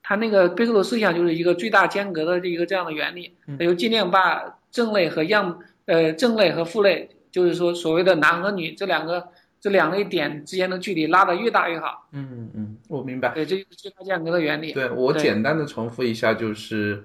[0.02, 3.34] 它那个背后的思想就是一个最大间隔的这一个这样的原理。
[3.46, 9.26] 嗯，就尽量把正类和样，呃，正类和负类，就是说所谓的男和女这两个
[9.60, 12.08] 这两类点之间的距离拉得越大越好。
[12.12, 13.30] 嗯嗯，我明白。
[13.30, 14.72] 对，这就是最大间隔的原理。
[14.72, 17.02] 对我简单的重复一下，就是。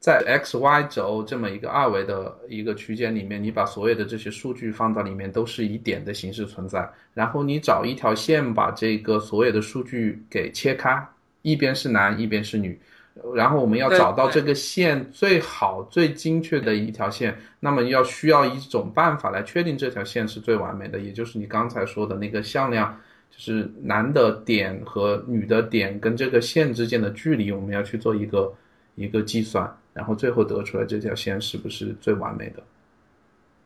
[0.00, 6.88] 在 x y 轴这么一个二维的一个区间里面，你把所有的这些数据放到里面，都是以点的形式存在。
[7.14, 11.04] 然后你找一条线，把这个所有的数据给切开，
[11.42, 12.80] 一边是男，一边是女。
[13.34, 22.98] 然后我们要找到这个线最好、最精确的一条线，那么要需要一种办法来确定这条线是最完美的，也就是你刚才说的那个向量，
[23.30, 28.54] 就是男的点和女的点跟这个线之间的距离，我们要去做一个
[28.94, 29.76] 一个计算。
[29.92, 32.62] 然后最后得出来这条线是不是最完美的？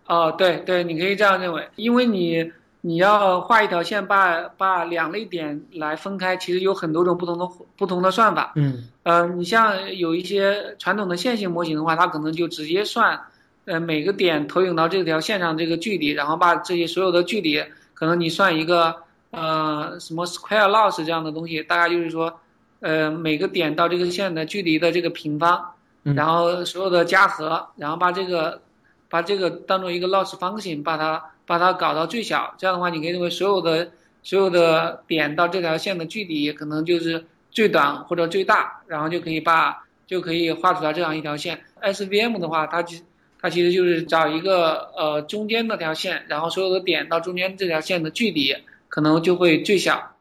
[0.07, 2.51] 哦，对对，你可以这样认为，因为你
[2.85, 8.53] 你要画一条线，把把两类点来分开，其实有很多种不同的不同的算法。
[8.57, 13.18] 嗯呃，你像有一些传统的线性模型的话，它可能就直接算，
[13.66, 17.62] 呃，每个点投影到这条线上这个距离，然后把这些所有的距离，
[17.95, 18.97] 可能你算一个
[19.31, 22.40] 呃什么 square loss 这样的东西，大概就是说，
[22.81, 28.61] 呃，每个点到这个线的距离的这个平方，嗯然后所有的加和，然后把这个
[29.09, 33.91] 把这个当做一个 loss function，把它把它搞到最小，这样的话，你可以认为所有的
[34.23, 41.61] 所有的点到这条线的距离可能就是最短或者最大，然后就可以把就可以画出来这样一条线。
[41.83, 43.03] SVM 的话，它其
[43.38, 48.57] 它其实就是找一个呃中间那条线，然后所有的点到中间这条线的距离
[48.88, 50.15] 可能就会最小，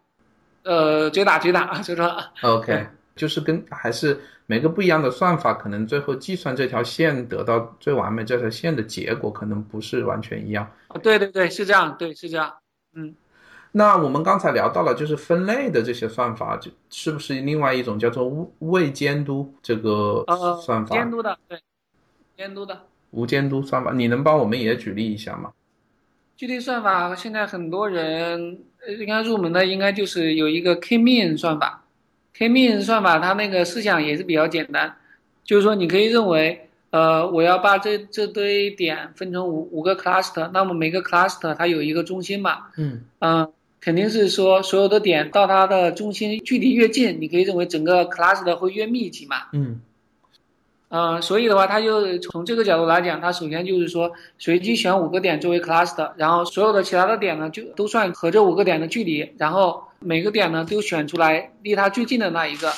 [0.63, 10.69] 呃最大最大，就 说，OK， 就是跟还是每个不一样的算法，可能最后计算这条线得到最完美这条线的结果，可能不是完全一样。
[10.87, 12.53] 啊对对对是这样，对是这样，
[12.93, 13.15] 嗯。
[13.73, 20.93] 那我们刚才聊到了，就是分类的这些算法，就是不是另外一种叫做无未监督这个呃，算法？
[20.93, 21.57] 监督的，对，
[22.35, 22.81] 监督的。
[23.11, 25.51] 无监督算法，你能帮我们也举例一下吗？
[26.35, 31.80] 具体算法现在很多人呃应该入门的应该就是有一个 K-mean 算法
[32.33, 34.95] ，K-mean 算法它那个思想也是比较简单，
[35.43, 43.01] 就是说你可以认为，呃，我要把这这堆点分成五五个 cluster，那么每个 cluster 它有一个中心嘛，嗯。
[43.19, 49.81] 嗯、肯定是说所有的点到它的中心距离越近，你可以认为整个 cluster 会越密集嘛，嗯。
[50.93, 62.71] 嗯，所以的话，它就从这个角度来讲，它首先就是说随机选五个点作为 cluster，然后所有的其他的点呢就都算和这五个点的距离，然后每个点呢都选出来离它最近的那一个，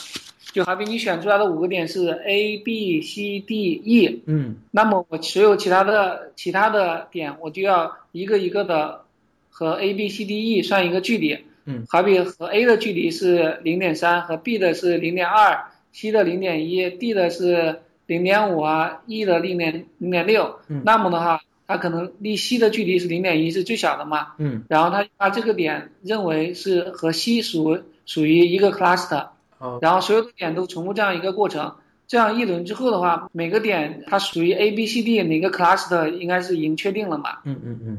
[0.51, 4.57] 就好比你选出来的五个点是 A、B、C、D、E，嗯。
[4.71, 9.01] 那么我所有其他的其他的点我就要一个一个的
[9.49, 11.85] 和 A、B、C、D、E 算一个距离，嗯。
[11.89, 20.59] 好比和 A 的距离是零点三，和 B 的是零点二，C 的零点一，D 的是零点五啊，E 的零点零点六。
[20.67, 21.41] 嗯，那么的话，
[21.73, 24.63] 它可能离 C 的距离是零点一是最小的嘛，嗯。
[24.69, 29.79] 然后它把这个点认为是和 C 属属于一个 cluster，哦。
[29.81, 31.73] 然后所有的点都重复这样一个过程，
[32.07, 37.39] 这样一轮之后的话，每个点它属于 A、B、C、D 哪个 cluster 应该是已经确定了嘛？
[37.43, 37.97] 嗯嗯嗯。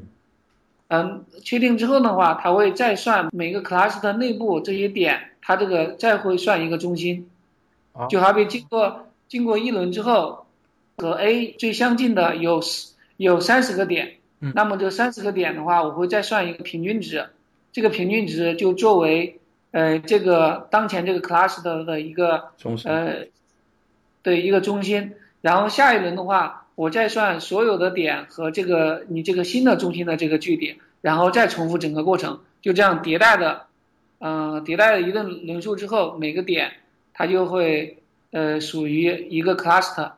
[0.86, 7.28] 嗯，确定之后的话，它会再算每个 cluster 内部这些点，它这个再会算一个中心。
[7.92, 10.46] 哦，就好比经过经过一轮之后，
[10.98, 17.28] 和 A 最相近的有十有三十个点嗯，那么这三十个点的话，我会再算一个平均值，
[17.72, 23.26] 这个平均值就作为呃这个当前这个 cluster 的一个中心呃，
[24.22, 33.66] 对一个中心，然后下一轮的话，我再算所有的点和这个你这个新的中心的这个距离，然后再重复整个过程，就这样迭代的，
[34.18, 36.72] 呃，迭代了一定轮数之后，每个点
[37.12, 37.98] 它就会
[38.32, 40.10] 呃属于一个 cluster。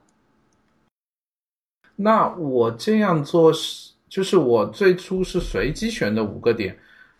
[1.96, 6.76] 那我这样做是，就是我最初是随机选的五个点，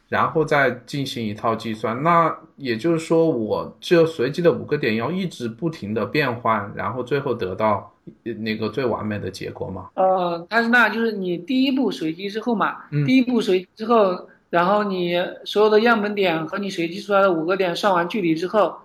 [0.08, 2.02] 然后再进行一套计算。
[2.02, 7.92] 那也就是说，我这随机的五个点要一直不停的变换，然后最后得到
[8.24, 9.88] 呃那个最完美的结果嘛？
[9.94, 18.76] 呃，但是那就是你第一步随机之后嘛，嗯第一步随机之后，然后你所有的样本点和你随机出来的五个点算完距离之后，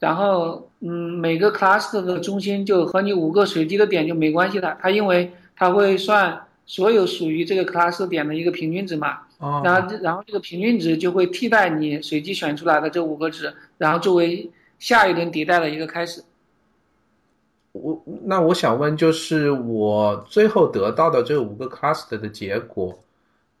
[0.00, 16.24] 然后嗯，每个 cluster 的中心就和你五个随机的点就没关系了，它因为它会算所有属于这个 cluster 点的一个平均值嘛，哦，然后然后这个平均值就会替代你随机选出来的这五个值，然后作为下一轮迭代的一个开始。
[17.72, 22.98] 我那我想问，就是我最后得到的这五个 cluster 的结果，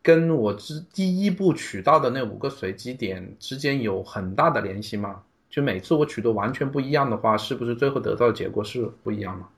[0.02, 5.20] 跟我之第一步取到的那五个随机点之间有很大的联系吗？
[5.50, 9.48] 就每次我取的完全不一样的话，是不是最后得到的结果是不一样吗？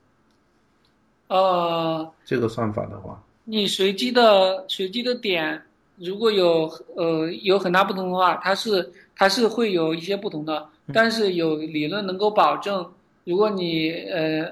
[1.29, 5.63] 呃，这个算法的话，你随机的随机的点
[5.97, 12.87] 如果有呃有很大不同的话，它是它是会有一些不同的，但是有理论能够保证，
[13.25, 14.51] 如果你呃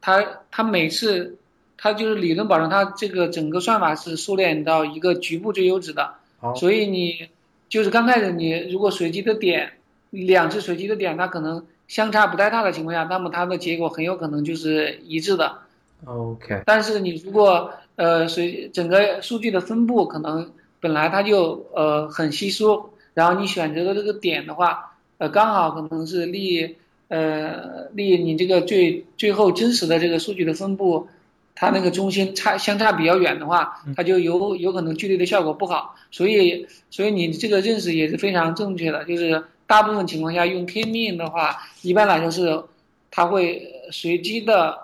[0.00, 1.36] 它它每次
[1.76, 7.28] 它就是理论保证它这个整个算法是收敛到一个局部最优值的，好，所以你
[7.68, 9.72] 就是刚开始你如果随机的点
[10.10, 15.58] 两次随机的点它可能相差不太大的情况下，那么它的结果很有可能就是一致的。
[16.04, 20.50] OK，但是你如果呃随整个数据的分布可能
[20.80, 26.76] 本来它就呃很稀疏，然后你选择的这个点的话，呃刚好可能是离
[27.08, 31.08] 呃离你这个最最后真实的这个数据的分布
[31.54, 35.94] 它那个中心差相差比较远的话，它就有有可能距离的效果不好。
[36.10, 39.04] 所以，所以你这个认识也是非常正确的。
[39.04, 42.60] 就是大部分情况下用 K-mean 的话，一般来说是
[43.08, 43.62] 它会
[43.92, 44.76] 随机的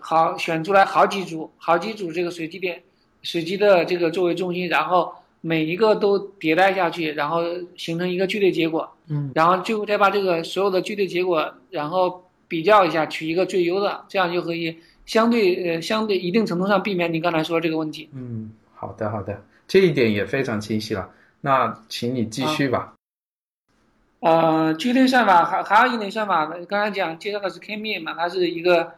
[0.00, 2.80] 好选出来好几组好几组这个随机点，
[3.24, 5.12] 随机的这个作为中心，然后。
[5.46, 7.42] 每一个都迭代下去，然后
[7.76, 18.08] 形成一个聚类结果，嗯，然后最后再把这个所有的聚类结果，然后比较一下，取一个最优的，这样就可以相对呃相对一定程度上避免你刚才说这个问题。
[18.14, 19.38] 嗯，好的好的，
[19.68, 21.10] 这一点也非常清晰了。
[21.42, 22.94] 那请你继续吧。
[24.24, 28.94] 呃，聚类算法还还有一类算法，刚才讲介绍的是 K-mean 嘛，它是一个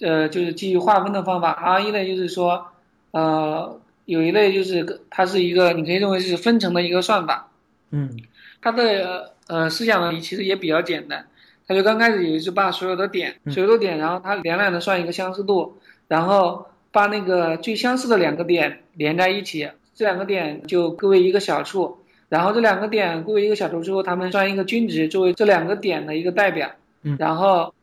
[0.00, 2.66] 呃就是基于划分的方法，还有一类就是说
[3.12, 3.80] 呃。
[4.06, 7.48] 有一类就是它是一个，你可以认为是分层的一个算法。
[7.90, 8.08] 嗯，
[8.62, 11.26] 它的呃思想呢其实也比较简单，
[11.66, 21.98] 它就刚开始也是把所有的点，所有的点，然后它连两的算一个相似度，然后把那个最相似的两个点连在一起，这两个点就各为一个小处，
[22.28, 26.70] 然后这两个点各为一个小处之后，他们算一个均值作为这两个点的一个代表。
[27.02, 27.74] 嗯，然后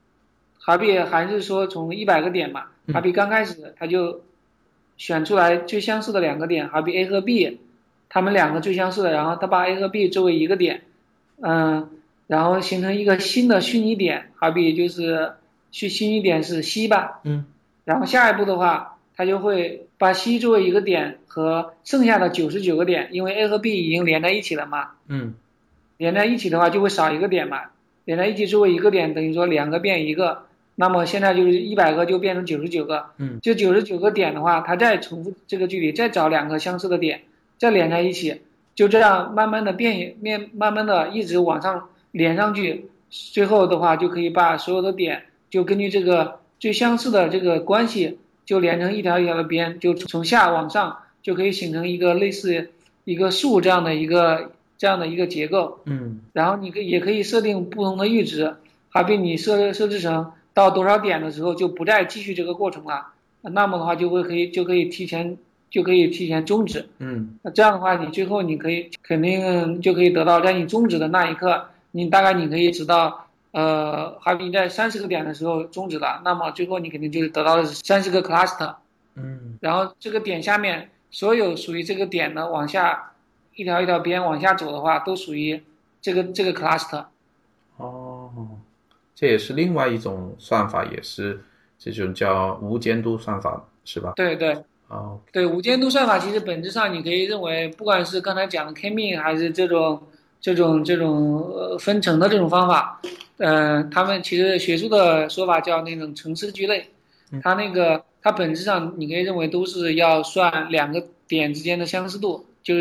[0.57, 4.21] 好比还是说从一百个点嘛，好比刚开始他就。
[4.95, 7.59] 选出来最相似的两个点，好比 A 和 B，
[8.09, 10.83] 他们两个最相似的，然后他把 A 和 B 作为一个点，
[11.41, 11.89] 嗯，
[12.27, 15.33] 然后形成一个新的虚拟点，好比就是
[15.71, 17.45] 虚虚拟点是 C 吧，嗯，
[17.85, 25.33] 然后下一步的话，他就会把 C 作为一个点和剩下的九十九个点，因为 A 和 B 已经连在一起了嘛，嗯，
[25.97, 27.61] 连在一起的话就会少一个点嘛，
[28.05, 30.43] 连在一起之后一个点，等于说两个变一个。
[30.75, 37.21] 那么现在就是一百个就变成九十九个，嗯，就九十九个点的话，它再重复这个距离，再找两个相似的点，
[37.57, 38.41] 再连在一起，
[38.75, 52.69] 就这样慢慢的变面，慢慢的一直往上连上去，最后的话就可以把所有的点就根据这个最相似的这个关系，就连成一条一条的边，就从下往上就可以形成一个类似
[53.05, 58.55] 一个树这样的一个这样的一个结构，嗯，然后你可也可以设定不同的阈值，
[58.89, 60.31] 好比你设设置成。
[60.55, 63.07] 到多少点的时候就不再继续这个过程了，
[63.41, 65.35] 那么的话就会可以就可以提前
[65.71, 66.87] 就可以提前终止。
[66.99, 78.75] 嗯，那这样的话你最后你可以肯定就可以得到在你终止的那一刻，你大概你可以知道，呃，好比你在三十个点的时候终止了，那么最后你肯定就是得到的是三十个 cluster。
[79.15, 83.13] 嗯，然后这个点下面所有属于这个点的往下
[83.55, 85.63] 一条一条边往下走的话，都属于
[86.01, 87.05] 这个这个 cluster。
[87.77, 88.29] 哦。
[89.15, 91.39] 这也是另外一种算法，也是
[91.77, 94.13] 这种叫无监督算法，是吧？
[94.15, 94.57] 对对，
[94.87, 100.01] 哦，对无监督算法，其实本质上你可以认为，不管是刚才讲的 K-mean，还是这种
[100.41, 102.99] 这种这种呃分层的这种方法，
[103.37, 106.89] 嗯，他们其实学术的说法叫那种层次聚类，
[107.41, 112.75] 它那个它本质上你可以认为都是要算两个点之间的相似度，就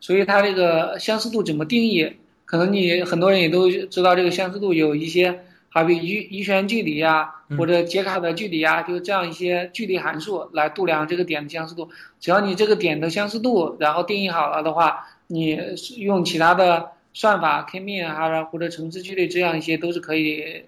[0.00, 2.10] 所以它这个相似度怎么定义？
[2.44, 5.44] 可能你很多人也都知道，这个相似度有一些。
[5.70, 11.90] 好比余余弦距离呀，或者杰卡的距离呀，就这样一些距离函数来度量这个点的相似度。
[12.18, 15.60] 只要你这个点的相似度，然后定义好了的话，你
[15.98, 20.64] 用其他的算法 K-mean 啊，或者城市距离这样一些都是可以，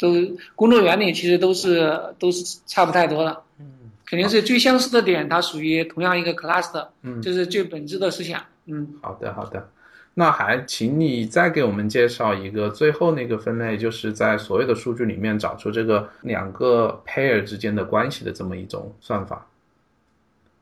[0.00, 0.14] 都
[0.56, 3.42] 工作原理其实都是都是差不太多的。
[3.58, 3.66] 嗯，
[4.06, 6.88] 肯定是最相似的点，它属于同样一个 cluster。
[7.02, 8.42] 嗯，这是最本质的思想。
[8.64, 9.68] 嗯，好的好的。
[10.14, 19.46] 那还请你再给我们介绍一个最后那个分类，就是在所有的数据里面找出这个两个 pair 之间的关系的这么一种算法。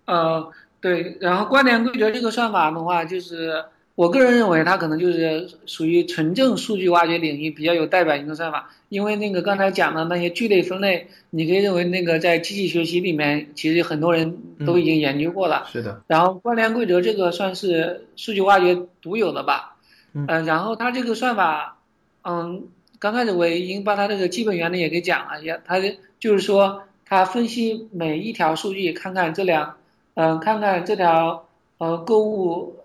[0.04, 3.64] 呃，对，然后关联规则这个算法的话，就是。
[3.98, 15.66] 我个人认为，它可能就是属于纯正数据挖掘领域比较有代表性的算法，因为那个刚才讲的那些聚类分类，你可以认为那个在机器学习里面，其实很多人都已经研究过了。
[15.72, 16.00] 是的。
[16.06, 19.74] 然后关联规则这个算是数据挖掘独有的吧？
[20.12, 20.44] 嗯。
[20.44, 21.78] 然后它这个算法，
[22.22, 22.68] 嗯，
[23.00, 25.80] 刚开始我已经把它这个基本原理也给讲了，也它
[26.20, 29.74] 就是说，它分析每一条数据，看看这两，
[30.14, 32.76] 嗯，看看这条呃购物。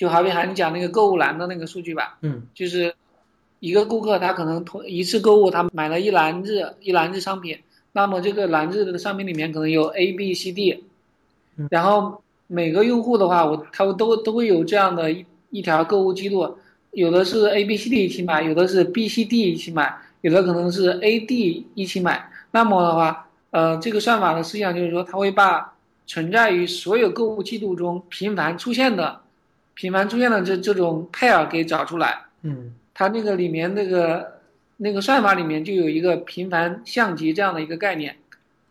[0.00, 2.94] 就好比喊你讲那个购物篮的那个数据吧，嗯，就是
[3.58, 7.58] 一个顾客他可能同一次购物他买了一篮子一篮子商品，
[7.92, 10.84] 那么这个篮子的商品里面可能有 A B C D，
[11.68, 16.56] 然后每个用户的话我他都都会有这样的一一条购物记录，
[16.92, 25.74] 有的是 A B C D 一起买，有的是 B C D 一起买，有的可能是 A D 一起买，那么的话，呃，这个算法的思想就是说，它会把
[26.06, 29.19] 存在于所有购物记录中频繁出现的。
[29.80, 34.38] 频繁出现的这这种 pair 给找出来，嗯，它那个里面那个
[34.76, 38.14] 那个算法里面就有一个频繁相集这样的一个概念，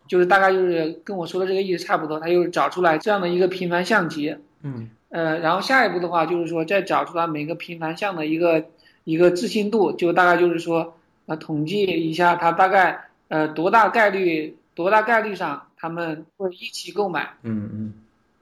[0.08, 8.66] 就是大概就是跟我说的这个意思差不多，它就找出来这样的一个频繁项级，嗯呃，然后下一步的话就是说再找出来每个频繁项的一个
[9.04, 10.96] 一个置信度，就大概就是说
[11.26, 17.32] 呃统计一下它大概呃多大概率多大概率上他们会一起购买。
[17.42, 17.94] 嗯嗯。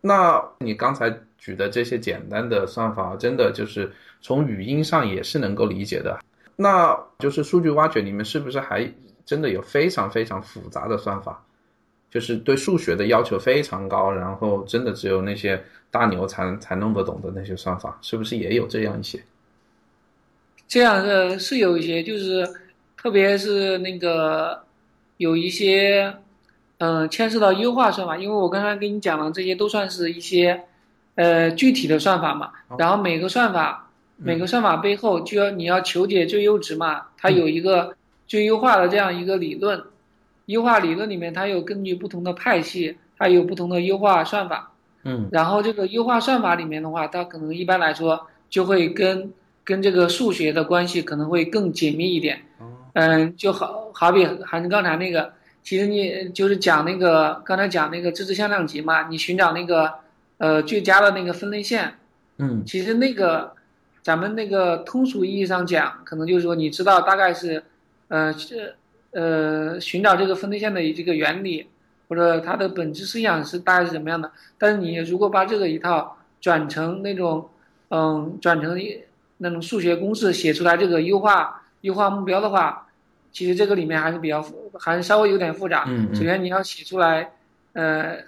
[0.02, 6.20] 那你刚才举的这些简单的算法，真的就是从语音上也是能够理解的。
[6.56, 8.92] 那就是数据挖掘里面是不是还
[9.26, 11.44] 真的有非常非常复杂的算法？
[12.10, 15.62] 就是对数学的要求非常高，然后真的只有那些
[15.92, 19.22] 大牛才才弄得懂的那些算法，是不是也有这样一些？
[20.68, 22.48] 这样的是有一些，就是
[22.96, 24.64] 特别是那个
[25.18, 26.16] 有一些，
[26.78, 30.64] 嗯、牵涉到优化算法，因为我刚才跟你讲了，这些都算是一些，
[31.18, 32.52] 呃，具体的算法嘛。
[32.78, 37.94] 然后每个算法，每个算法背后就要你要求解最优值嘛，它有一个
[38.28, 39.84] 最优化的这样一个理论。
[40.46, 44.72] 优化理论里面，它有根据不同的派系，它有不同的优化算法。
[45.04, 52.38] 嗯然后这个优化算法里面的话，它可能一般来说就会跟跟这个数学的关系可能会更紧密一点。
[52.60, 55.32] 哦嗯，就好好比还是刚才那个，
[55.64, 59.94] 其实你就是讲那个刚才讲那个知识向量级嘛，你寻找那个
[60.38, 61.96] 呃最佳的那个分类线，
[62.38, 63.54] 嗯其实那个
[64.02, 67.64] 咱们那个通俗意义上讲，可能就是说你知道大概是
[68.08, 68.76] 呃是
[69.12, 71.68] 呃寻找这个分类线的这个原理。
[72.10, 74.32] 或者它的本质思想是大概是怎么样的。
[74.58, 77.50] 但是你如果把这个一套转成那种，
[77.90, 78.98] 嗯，转成一
[79.40, 82.88] 那种数学公式写出来，这个优化优化目标的话，
[83.34, 85.84] 其实这个里面还是比较复还是稍微有点复杂。
[85.90, 87.30] 嗯嗯首先你要写出来，
[87.74, 88.20] 呃，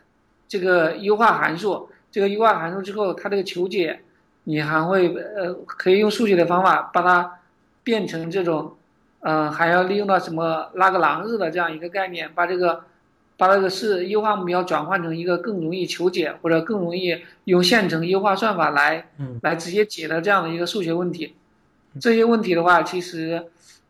[0.50, 4.00] 这个优化函数，这个优化函数之后，它这个求解，
[4.44, 7.40] 你还会呃可以用数学的方法把它
[7.84, 8.76] 变成这种，
[9.22, 12.84] 呃，还要利用到什么拉格朗日的这样一个概念，把这个。
[13.40, 21.34] 把这个是优化目标转换成一个更容易求解或者更容易用线程优化算法来嗯来直接解的这样的一个数学问题。
[22.02, 23.42] 这些问题的话，其实，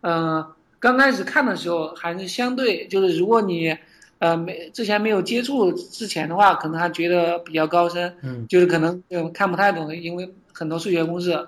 [0.02, 0.46] 嗯、
[0.80, 3.76] 刚开始看的时候还是相对，就是如果你，
[4.20, 11.48] 呃，没之前没有接触之前的话，可能还觉得比较高深，嗯就是可能呃看不太懂，因为很多数学公式。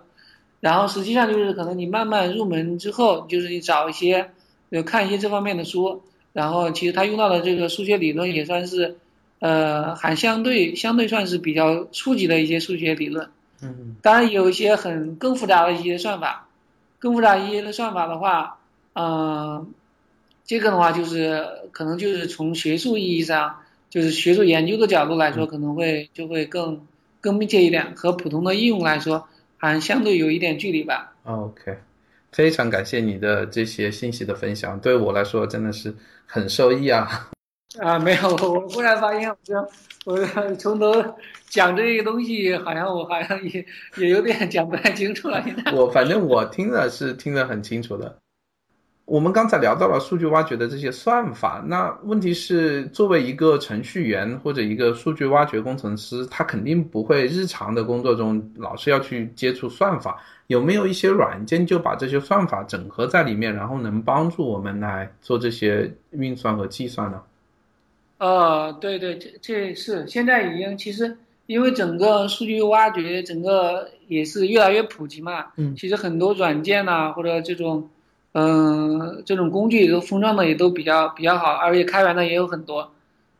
[0.59, 4.29] 然后实际上就是可能你慢慢入门之后，就是你找一些，
[4.69, 6.01] 呃，看一些这方面的书。
[6.33, 8.95] 然后其实他用到的这个数学理论也算是，
[9.39, 13.27] 呃，还相对相对算是比较初级的一些数学理论。
[13.63, 16.47] 嗯当然有一些很更复杂的一些算法，
[16.99, 18.59] 更复杂一些的算法的话，
[18.93, 19.73] 嗯、
[20.51, 23.55] 这个的话就是可能就是从学术意义上，
[23.89, 26.85] 就是学术研究的角度来说，可能会就会更
[27.21, 29.25] 更密切一点，和普通的应用来说，
[29.55, 31.15] 还相对有一点距离吧。
[31.23, 31.77] ，OK，
[32.33, 35.95] 非常感谢你的这些信息的分享，对我来说真的是
[36.25, 37.29] 很受益啊。
[37.79, 39.55] 啊，没有，我我忽然发现，我这
[40.03, 40.93] 我从头
[41.47, 45.41] 讲这些东西，好像我好像也也有点讲不太清楚了。
[45.47, 48.17] 现在，我反正我听的是听得很清楚的。
[49.11, 60.17] 我们刚才聊到了数据挖掘的这些算法，那问题是，作为一个程序员或者一个数据挖掘工程师，他肯定不会日常的工作中老是要去接触算法。
[60.47, 67.21] 有没有一些软件就把这些算法整合在里面，然后能帮助我们来做这些运算和计算呢？
[68.19, 77.89] 呃，对对，这这是现在已经其实因为整个数据挖掘整个也是越来越普及嘛，嗯其实很多软件呐、或者这种，
[78.33, 82.91] 嗯、这种工具都封装的也都比较比较好，而且开源的也有很多。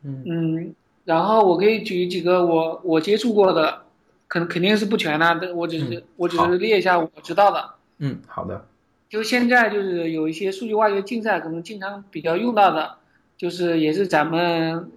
[0.04, 0.74] 嗯嗯，
[1.04, 3.82] 然后我可以举几个我我接触过的，
[4.28, 7.70] 可能肯定是不全的，但我只是、嗯我只是列一下我知道的。
[7.98, 8.66] 嗯，好的。
[9.08, 12.96] 就现在就是有一些数据挖掘竞赛，可能经常比较用到的，
[13.36, 14.90] 就是也是咱们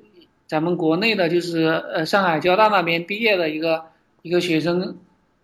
[0.48, 3.84] 咱们国内的，就是呃上海交大那边毕业的一个
[4.22, 4.98] 一个学生，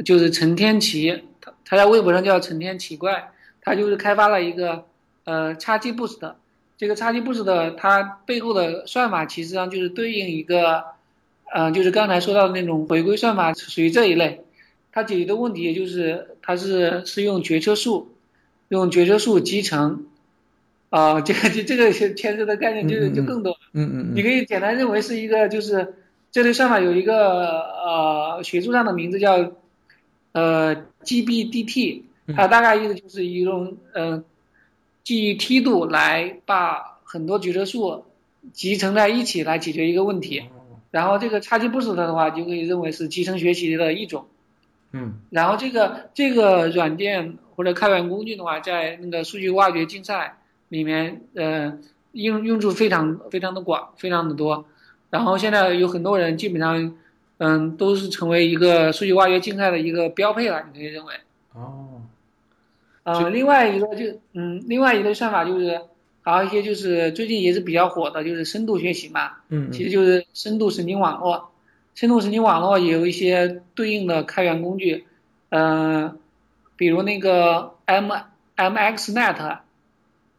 [0.05, 3.31] 就是陈天奇，他他在微博上叫陈天奇怪，
[3.61, 4.85] 他就是开发了一个
[5.23, 6.33] 呃 Xg Boost，
[6.77, 10.83] 这个 Xg Boost 它背后的算法其实上就是对应一个，
[11.53, 14.43] 呃就是刚才说到的那种回归算法，属于这一类。
[14.93, 18.09] 它解决的问题也就是它是是用决策树，
[18.67, 20.05] 用决策树集成，
[20.89, 23.57] 啊、这个这这个牵涉的概念就嗯嗯嗯就更多了。
[23.71, 25.93] 嗯嗯嗯你可以简单认为是一个，就是
[26.29, 29.53] 这类算法有一个呃学术上的名字叫
[30.33, 32.03] 呃 GBDT，嗯
[32.35, 34.23] 它大概意思就是一种呃
[35.03, 38.05] 基于梯度来把很多决策树
[38.53, 40.43] 集成在一起来解决一个问题。
[40.91, 44.27] 然后这个差距 boost 的话，就可以认为是集成学习的一种。
[44.93, 51.77] 嗯然后这个这个软件或者开源工具的话，在那个数据挖掘竞赛里面，呃，
[52.11, 54.65] 用用处非常非常的广，非常的多。
[55.09, 56.97] 然后现在有很多人基本上，
[57.37, 61.13] 嗯，都是成为一个数据挖掘竞赛的一个标配了，你可以认为。
[61.53, 62.01] 哦，
[63.03, 65.81] 呃，另外一个就嗯，另外一个算法就是
[66.21, 71.49] 还有一些就是最近也是比较火的，就是深度学习嘛，嗯其实就是深度神经网络。
[71.93, 75.03] 深度神经网络也有一些对应的开源工具，
[75.49, 76.17] 嗯、
[76.77, 78.09] 比如那个 M
[78.55, 79.57] MXNet，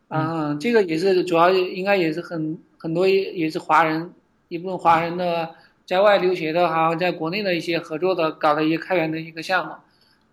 [0.09, 4.13] 嗯，这个也是主要应该也是很很多也也是华人
[4.49, 5.51] 一部分华人的
[5.85, 9.75] 在外留学的，还有在国内的一些合作的搞的一些开源的一个项目，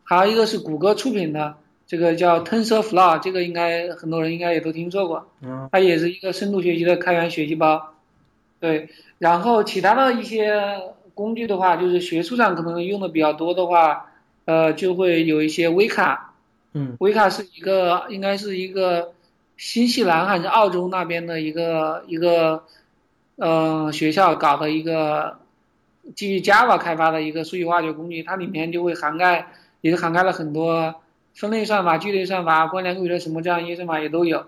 [0.04, 1.58] 还有一个是谷歌出品的，
[1.90, 5.68] 这个叫 TensorFlow，这个应该很多人应该也都听说过，嗯。
[5.72, 7.96] 它也是一个深度学习的开源学习包，
[8.60, 10.80] 对，然后其他的一些
[11.16, 14.12] 工具的话，就是学术上可能用的比较多的话，
[14.46, 16.36] 呃，就会有一些微卡，
[16.74, 16.96] 嗯。
[17.00, 19.14] 维卡是一个，应该是一个
[19.58, 22.66] 新西兰还是澳洲那边的一个一个
[23.38, 25.40] 呃学校搞的一个
[26.14, 29.48] 基于 Java 开发的一个数据挖掘工具，它里面就会涵盖，
[29.82, 30.94] 也是涵盖了很多
[31.40, 34.46] 分类算法、聚类算法、关联规则什么这样一些算法也都有。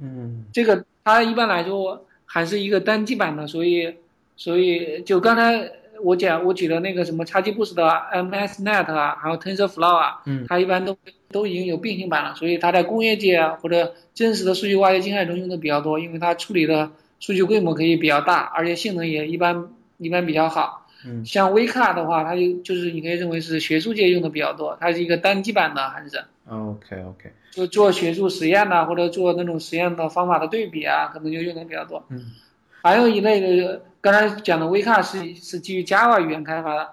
[0.00, 3.92] 嗯这个它一般来说还是一个单机版的，所以
[4.36, 5.68] 所以就刚才
[6.00, 7.82] 我讲我举的那个什么 XGBoost 的
[8.12, 10.96] MSNet 啊，还有 TensorFlow 啊，嗯它一般都
[11.32, 19.66] 都已经有并行版了，所以它在工业界啊或者真实的数据挖掘竞赛中用的比较多，因为它处理的数据规模可以比较大，而且性能也一般
[19.96, 20.86] 一般比较好。
[21.04, 32.04] 嗯像 Vka 的话，它就就是你可以认为是学术界用的比较多，它是一个单机版的还是？，OK OK，就做学术实验呐、或者做那种实验的方法的对比啊，可能就用的比较多。
[32.10, 32.32] 嗯
[32.80, 36.88] 还有一类的，刚才讲的 Vka 是是基于 Java 语言开发的，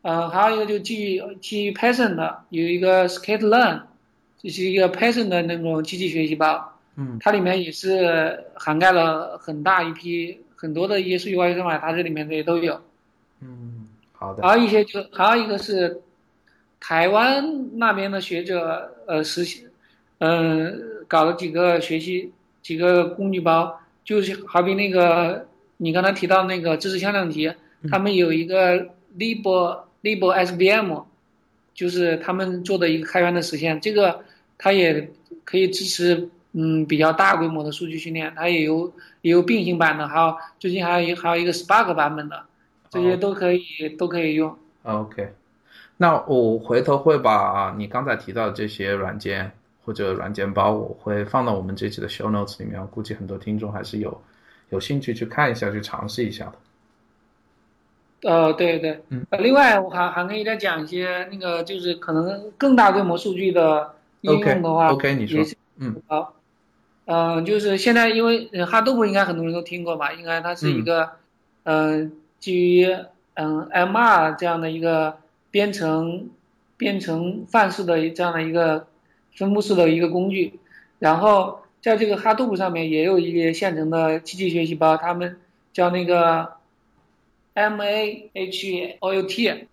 [0.00, 3.82] 呃，还有一个就基于基于 Python 的，有一个 Scikit-learn，
[4.42, 12.80] 这是一个 Python 的那种机器学习包，嗯它里面也是涵盖了很大一批很多的一些数据挖掘算法，它这里面也都有。
[13.40, 16.00] 嗯，好的，还有一些就还有一个是
[16.80, 19.66] 台湾那边的学者呃实习，
[20.18, 20.72] 呃
[21.06, 22.32] 搞了几个学习
[22.62, 27.52] 几个工具包，就是好比那个你刚才提到那个知识向量题，
[27.88, 28.86] 他们有一个
[29.16, 29.42] Lib
[30.02, 31.04] Lib SVM，
[31.72, 34.24] 就是他们做的一个开源的实现，这个
[34.58, 35.10] 它也
[35.44, 42.47] 可以支持嗯比较大规模的数据训练，它也有也有并行版的，还有最近还有一还有一个 Spark 版本的。
[42.90, 43.62] 这些都可以
[43.98, 44.56] 都可以用。
[44.82, 45.32] OK，
[45.96, 49.52] 那我回头会把你刚才提到的这些软件
[49.84, 52.80] 或者软件包，我会放到我们这期的 show notes 里面。
[52.80, 54.20] 我估计很多听众还是有
[54.70, 56.52] 有兴趣去看一下，去尝试一下的。
[58.22, 65.44] 呃，对对，嗯，呃，另外我还还可以再讲一些那个就是可能更大规模数据的应用的话 OK，OK，你说
[65.76, 66.34] 嗯好，
[67.04, 71.10] 嗯、就是现在因为呃哈豆布应该很多人都听过吧，应该它是一个
[71.62, 72.10] 嗯、呃
[72.40, 72.86] 基于
[73.34, 75.18] 嗯 MR 这样的一个
[75.50, 76.30] 编程
[76.76, 78.86] 编程范式的这样的一个
[79.34, 80.58] 分布式的一个工具，
[80.98, 85.38] 然后在这个哈豆布上面也有一些现成的机器学习包，他们
[85.72, 86.54] 叫那个
[87.54, 89.66] M A H O U T，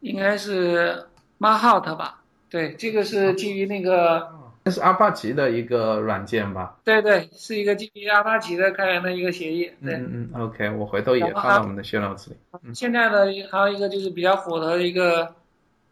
[0.00, 1.06] 应该是
[1.38, 2.22] Mahout 吧？
[2.48, 4.28] 对，这个是基于那个，
[4.70, 6.76] 这是阿帕奇的一个软件吧？
[6.84, 9.68] 对对，是一个基于阿帕奇的开源的一个协议。
[9.84, 12.36] 对，嗯嗯嗯，OK，我回头也放到我们的 show notes 里。
[12.62, 15.34] 嗯现在的还有一个就是比较火的一个，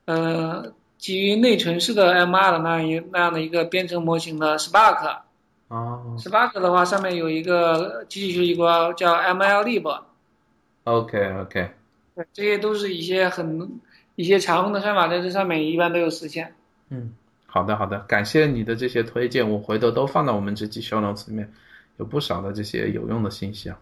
[0.05, 5.23] 呃，基于内存式的 MR 的那样一那样的一个编程模型的 Spark。
[5.67, 11.71] 哦 Spark 的话，上面有一个机器学习包叫 MLlib，，OK OK，
[12.15, 13.81] 对，这些都是一些很
[14.15, 16.55] 一些常用的算法，在这上面一般都有实现。
[16.91, 17.13] 嗯，
[17.51, 21.51] 好的好的，感谢你的这些推荐，我回头都放到我们这期 show notes 里面，
[21.97, 23.79] 有不少的这些有用的信息啊。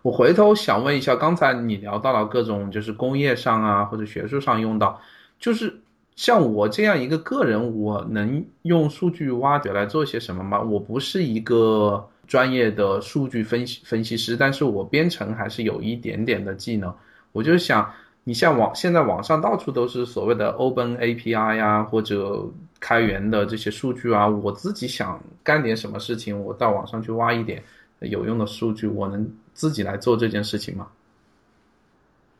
[0.00, 4.98] 我回头想问一下，刚才你聊到了各种就是工业上啊或者学术上用到，
[5.38, 5.80] 就是
[6.16, 10.58] 像我这样一个个人，我能用数据挖掘来做些什么吗？
[10.58, 16.90] 我不是一个专业的数据分析分析师，但是我编程还是有一点点的技能。
[17.32, 17.92] 我就想，
[18.24, 22.44] 你像网现在网上到处都是所谓的 Open API 呀、或者
[22.78, 27.62] 开源的这些数据啊，我自己想干点什么事情，我到网上去挖一点
[28.00, 30.86] 有用的数据，我能自己来做这件事情吗？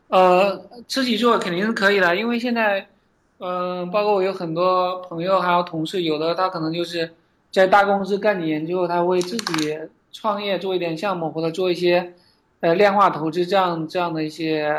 [0.09, 0.55] 呃，
[0.87, 2.85] 自己做肯定是可以的，因为现在，
[3.39, 7.09] 嗯、包括我有很多朋友还有同事，有的他可能就是
[7.51, 9.77] 在大公司干点研究，他会自己
[10.11, 12.13] 创业做一点项目，或者做一些
[12.61, 14.73] 呃量化投资这样这样的一些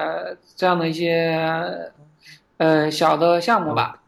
[0.56, 1.92] 这样的一些
[2.56, 4.00] 呃小的项目吧。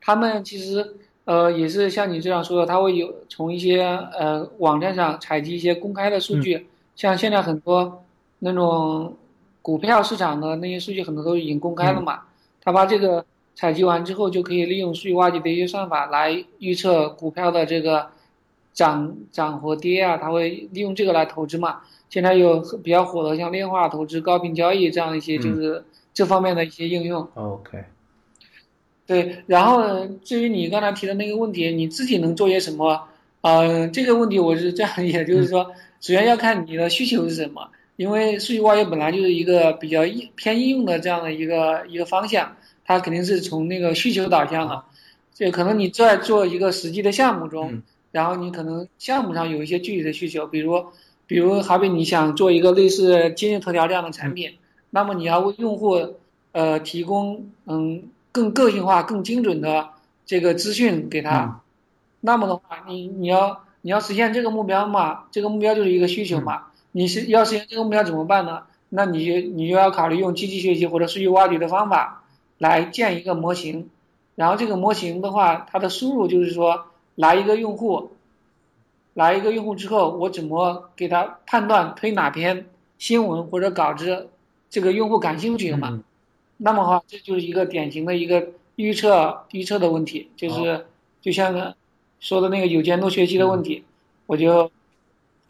[0.00, 3.82] 他们其实呃，也是像你这样说的，他会有从一些
[4.18, 6.66] 呃网站上采集一些公开的数据，
[6.96, 8.02] 像现在很多
[8.40, 9.14] 那种
[9.62, 12.22] 股票市场的那些数据，很多都已经公开了嘛。
[12.62, 13.24] 他把这个
[13.54, 18.08] 采集完之后，就可以利用数据挖掘的一些算法来预测股票的这个
[18.72, 21.82] 涨涨和跌啊，他会利用这个来投资嘛。
[22.10, 25.82] 现在有比较火的像量化投资、高频交易这样一些，就是
[26.12, 27.26] 这方面的一些应用。
[27.34, 27.84] OK。
[29.06, 33.08] 对，然后至于你刚才提的那个问题，你自己能做些什么？
[33.40, 35.64] 嗯，这个问题我是这样， 也就是说，
[36.00, 40.02] 首先要看你的需求是什么，因为数据挖掘本来就是一个比较
[40.36, 44.84] 偏应用的这样的一个一个方向，它肯定是从那个需求导向的。
[45.32, 47.82] 就可能你在做一个实际的项目中，
[48.12, 50.84] 然后你可能项目上有一些具体的需求，比如，
[51.30, 54.56] 比如好比你想做一个类似今日头条这样的产品，
[54.90, 56.16] 那么你要为用户
[56.50, 58.02] 呃提供嗯。
[58.32, 59.88] 更个性化、更精准的
[60.24, 61.62] 这个资讯给他，
[62.20, 65.24] 那么的话，你你要你要实现这个目标嘛？
[65.32, 66.68] 这个目标就是一个需求嘛？
[66.92, 68.62] 你是要实现这个目标怎么办呢？
[68.88, 72.22] 那你就你就要考虑用机器学习或者数据挖掘的方法
[72.56, 73.90] 来建一个模型，
[74.36, 76.84] 然后这个模型的话，它的输入就是说，
[77.16, 78.12] 来一个用户，
[79.20, 82.64] 来一个用户之后，我怎么给他判断推哪篇
[82.96, 84.30] 新闻或者稿子，
[84.70, 86.02] 这个用户感兴趣的嘛？
[86.56, 90.86] 那么话，这就是一个典型的一个预测预测的问题，就是
[91.20, 91.74] 就像
[92.18, 93.84] 说的那个有监督学习的问题，
[94.24, 94.72] 我就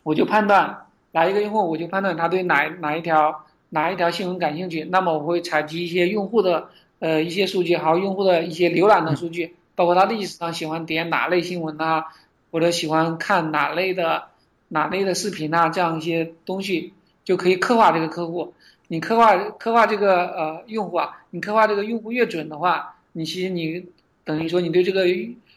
[0.03, 12.07] 我就判断来一个用户，我就判断他对哪哪一条哪一条新闻感兴趣，那么我会采集一些用户的呃一些数据，还有用户的一些浏览的数据，包括他历史上喜欢点哪类新闻啊，
[12.51, 14.25] 或者喜欢看哪类的
[14.69, 16.93] 哪类的视频啊，这样一些东西
[17.25, 18.55] 就可以刻画这个客户。
[18.89, 23.85] 你刻画刻画这个呃用户啊，你刻画这个用户越准的话，你其实你
[24.25, 25.07] 等于说你对这个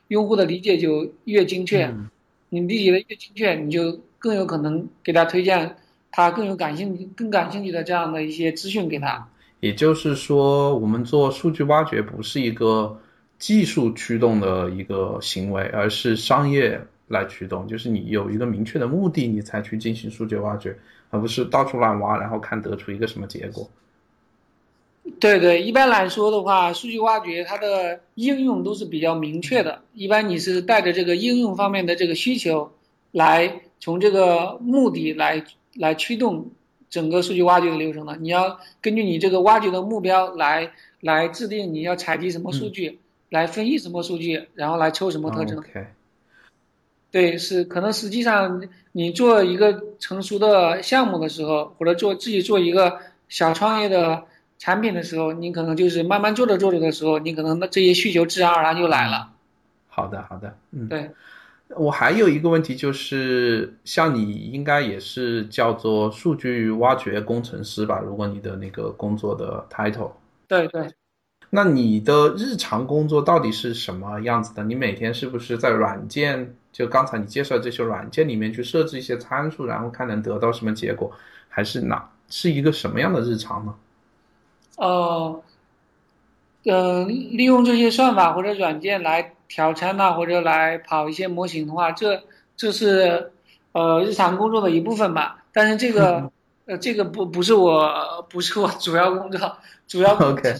[0.09, 1.91] 用户的理解就越精确，
[2.49, 5.75] 你理解的越精确，你就更有可能给他推荐
[6.11, 9.27] 他更有感兴趣、更感兴趣的这样的一些资讯给他。
[9.61, 12.99] 也就是说，我们做数据挖掘不是一个
[13.43, 16.79] 技术驱动的一个行为，而是商业
[17.09, 20.73] 来驱动，就是你有一个明确的目的，你才去进行数据挖掘。
[21.09, 23.69] 而不是到处乱挖，然后看得出一个什么结果。
[25.19, 29.81] 对对，一般来说的话，数据挖掘它的应用都是比较明确的。
[29.93, 32.71] 一般你是带着这个应用方面的这个需求，
[33.11, 35.43] 来从这个目的来
[35.75, 36.49] 来驱动
[36.89, 38.15] 整个数据挖掘的流程的。
[38.21, 40.71] 你要根据你这个挖掘的目标来
[41.01, 42.99] 来制定你要采集什么数据，
[43.33, 45.59] 来分析什么数据，然后来抽什么特征。
[47.09, 48.61] 对，是可能实际上
[48.91, 54.23] 你做一个成熟的项目的时候，或者做自己做一个小创业的
[54.59, 59.31] 产品的时候，你可能就是慢慢做着做着的时候，你可能那这些需求自然而然就来了。
[59.87, 61.09] 好的，好的，嗯，对。
[61.75, 67.99] 我还有一个问题就是，像你应该也是叫做数据挖掘工程师吧？
[67.99, 70.11] 如果你的那个工作的 title。
[70.47, 70.87] 对对。
[71.55, 74.63] 那你的日常工作到底是什么样子的？
[74.63, 76.55] 你每天是不是在软件？
[76.71, 81.11] 就刚才你介绍这些软件里面去设置一些参数，然后看能得到什么结果，
[81.47, 83.75] 还是哪是一个什么样的日常呢？
[84.77, 85.43] 呃，
[86.65, 92.23] 嗯，利用这些算法或者软件来调参呐，或者来跑一些模型的话，这
[92.57, 93.31] 这是
[93.73, 95.43] 呃日常工作的一部分吧。
[95.53, 96.31] 但是这个
[96.73, 99.57] 呃这个不不是我不是我主要工作，
[99.87, 100.15] 主要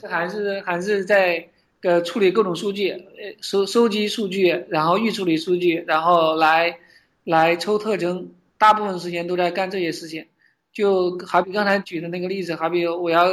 [0.09, 1.49] 还是还是在。
[1.85, 6.77] 呃，处理各种数据，呃，收收集数据，然后预处理数据，然后来
[7.25, 10.25] 来抽特征，大部分时间都在干这些事情。
[10.71, 13.25] 就好比刚才举的那个例子，好比我要，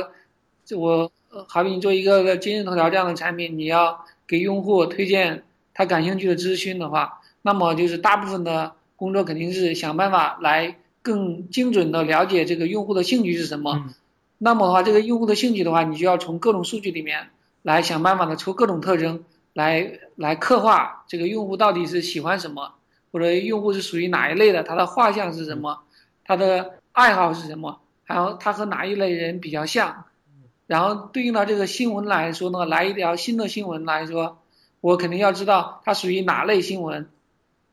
[0.77, 1.13] 我
[1.47, 13.91] 好比你做一个今日头条这样的产品，你要给用户推荐他感兴趣的资讯的话，那么就是大部分的工作肯定是想办法来更精准的了解这个用户的兴趣是什么。
[14.39, 17.31] 那么的话，这个用户的兴趣的话，你就要从各种数据里面。
[17.63, 19.23] 来想办法的抽各种特征，
[19.53, 22.73] 来来刻画这个用户到底是喜欢什么，
[23.13, 25.83] 或者用户是属于哪一类的，他的画像是什么，
[26.25, 30.05] 他的爱好是什么，还有他和哪一类人比较像，
[30.67, 34.39] 然后对应到这个新闻来说呢，来一条新的新闻来说，
[34.81, 37.11] 我肯定要知道它属于哪类新闻，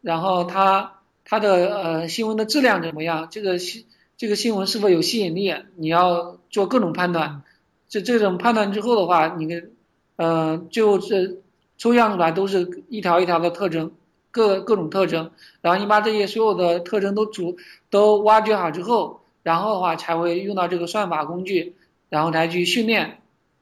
[0.01, 0.96] 然后它
[1.29, 3.83] 它的呃新闻的质量怎么样，这个新
[4.15, 7.43] 这个新闻是否有吸引力，你要做各种判断，
[7.89, 9.71] 这这种判断之后的话，你跟
[10.15, 11.41] 嗯，就是
[11.77, 13.91] 抽象出来都是一条一条的特征，
[14.31, 17.57] 各各种特征，然后你把这些所有的特征都组
[17.89, 21.75] 都挖掘好之后，然后的话才会用到这个算法工具，
[22.07, 23.19] 然后才去训练，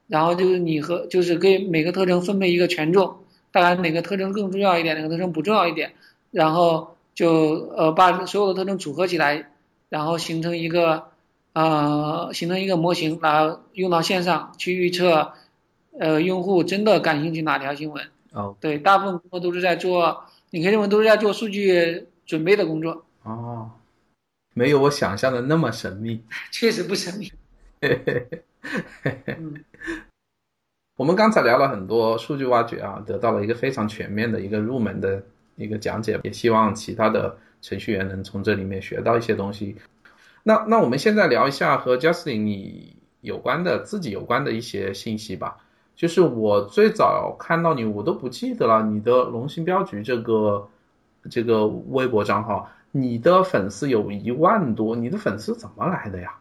[0.07, 3.17] 然后就是你和就是给每个特征分配一个权重，
[3.51, 5.93] 大概哪个特征更重要一点，哪个特征不重要一点，
[6.31, 9.49] 然后就呃把所有的特征组合起来，
[9.89, 11.05] 然后形成一个
[11.53, 15.31] 呃形成一个模型，然后用到线上去预测，
[15.97, 18.05] 呃用户真的感兴趣哪条新闻。
[18.33, 23.71] 哦对，大部分工作都是在做，你可以认为都是在做数据准备的工作，哦，
[24.53, 26.21] 没有我想象的那么神秘。
[26.51, 27.31] 确实不神秘。
[27.81, 29.63] 嗯
[30.97, 35.23] 我们刚才聊了很多数据挖掘啊，得到了一个非常全面的一个入门的
[35.55, 39.75] 一个讲解，也希望其他的程序员能从这里面学到一些东西。
[40.43, 45.57] 那那我们现在聊一下和 Justin 你有关的自己有关的一些信息吧。
[45.95, 50.67] 就是我最早看到你，我都不记得了，你的龙兴镖局这个
[51.29, 56.35] 这个微博账号，你的粉丝有一万多，你的粉丝怎么来的呀？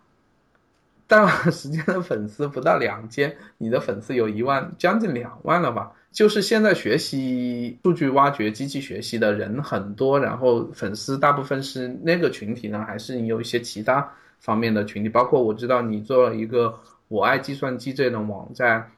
[1.07, 5.93] 大时间的粉丝不到两千，你的粉丝有一万，将近两万了吧？
[6.11, 15.09] 就是现在学习数据挖掘、机器学习的人很多，然后粉丝大部分是那个群体呢，还是你有一些其他方面的群体？
[15.09, 16.79] 包括我知道你做了一个
[17.09, 18.91] “我爱计算机”这种网站，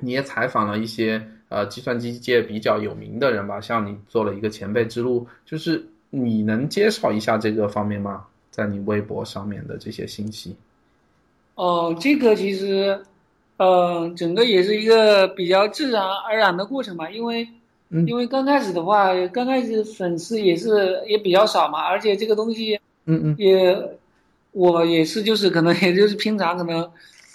[0.00, 8.24] 你也采访了一些呃计算机界比较有名的人吧，像你做了一个前辈之路，就是你能介绍一下这个方面吗？
[8.50, 10.56] 在你微博上面的这些信息。
[11.56, 13.00] 哦，这个其实，
[13.56, 17.48] 呃，整个也是一个比较自然而然的过程吧，因为，
[17.88, 18.06] 嗯。
[18.06, 23.36] 因为刚开始的话，刚开始粉丝也是也比较少嘛，而且这个东西嗯嗯。
[23.38, 23.74] 也，
[24.52, 26.88] 我也是就是可能也就是平常可能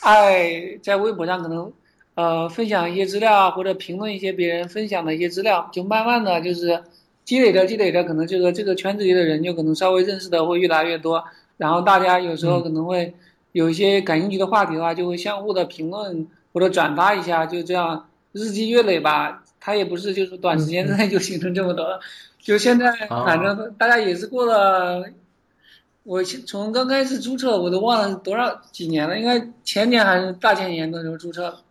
[0.04, 1.74] 爱在微博上可能
[2.14, 6.80] 呃分享一些资料啊，或者评论一些别人分享的一些资料，就慢慢的就是
[7.26, 11.24] 积累着积累着，可能这个这个圈子里的人就可能稍微认识的会越来越多，
[11.58, 13.12] 然后大家有时候可能会
[13.52, 19.44] 有一些感兴趣的话题的话，就会相互的评论或者转发一下，就这样日积月累吧。
[19.60, 22.00] 它也不是就是短时间之内就形成这么多了，
[22.40, 25.06] 就现在反正大家也是过了。
[26.04, 31.62] 我从刚开始注册，我都忘了多少几年了，应该前年还是大前年的时候注册了，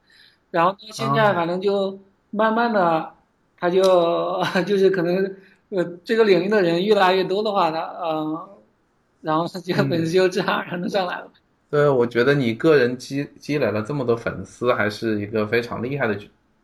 [0.52, 1.98] 然后到现在反正就
[2.30, 3.10] 慢慢的，
[3.58, 3.82] 他就
[4.64, 5.34] 就是可能
[5.70, 8.48] 呃这个领域的人越来越多的话，他呃，
[9.20, 11.26] 然后他这个粉丝就自然而然的上来了。
[11.70, 16.18] 对，我觉得你个人积积累了这么多粉丝，还是一个非常厉害的，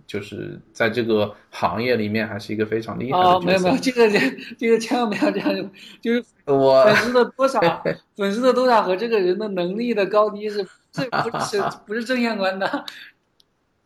[0.05, 4.11] 就是在这个行业里面还是一个非常厉害的哦，没有没有，这个
[4.59, 7.61] 这个千万不要这样，就是我粉丝的多少，
[8.17, 12.85] 粉丝的多少和这个人的能力的高低是这不是不是正相关的。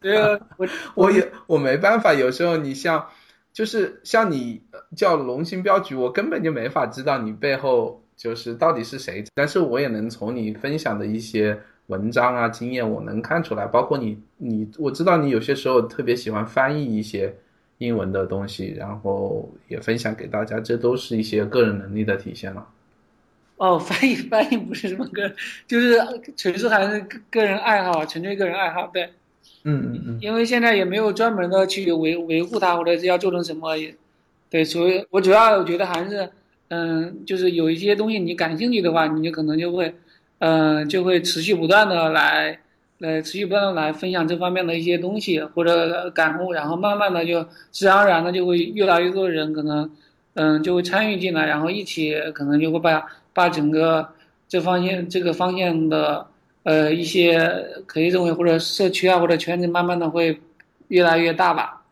[0.01, 3.09] 对啊 我我也我没办法，有时候你像
[3.53, 4.63] 就是像你
[4.97, 17.35] 叫龙兴镖局，我根本就没法知道你背后就是到底是谁，但是我也能从你分享的一些文章啊经验，我能看出来，包括你你我知道你有些时候特别喜欢翻译一些
[17.79, 22.69] 英文的东西，然后也分享给大家，这都是一些个人能力的体现了。
[23.57, 25.33] 哦， 翻译翻译不是什么个，
[25.67, 25.99] 就是
[26.37, 27.01] 纯粹还是
[27.31, 29.09] 个人爱好，纯粹个人爱好，对。
[29.65, 33.71] 嗯嗯嗯，因为现在也没有专门的去维维护它，或者是要做成什么，
[34.51, 36.31] 对，所以我主要我觉得还是，
[36.71, 39.95] 嗯，就是有一些东西你感兴趣的话，你就可能就会，
[40.39, 42.59] 嗯，就会持续不断的来，
[42.99, 49.91] 来持续不断的来分享这方面的一些东西或者感悟，然后慢慢的就自然而然的就会越来越多的人可能，
[50.35, 54.09] 嗯，就会参与进来，然后一起可能就会把把整个
[54.49, 56.27] 这方向这个方向的。
[56.63, 57.41] 呃，一些
[57.87, 60.39] 可以认为或者社区啊或者圈子，慢慢的会
[60.89, 61.83] 越来越大吧。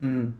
[0.00, 0.34] 嗯，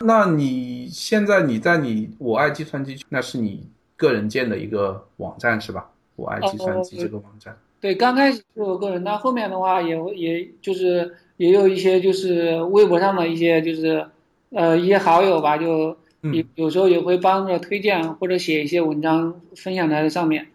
[0.00, 5.90] 那你现在你在你我爱计算机，那是你个人建的一个网站是吧？
[6.16, 7.56] 我爱计算机这个网站。
[7.80, 14.06] 对，刚开始是我个人，那后面的话也也就是也有一些就是微博上的一些就是
[14.50, 20.48] 呃一些好友吧，就有有时候也会帮着推荐或者写一些文章分享在上面，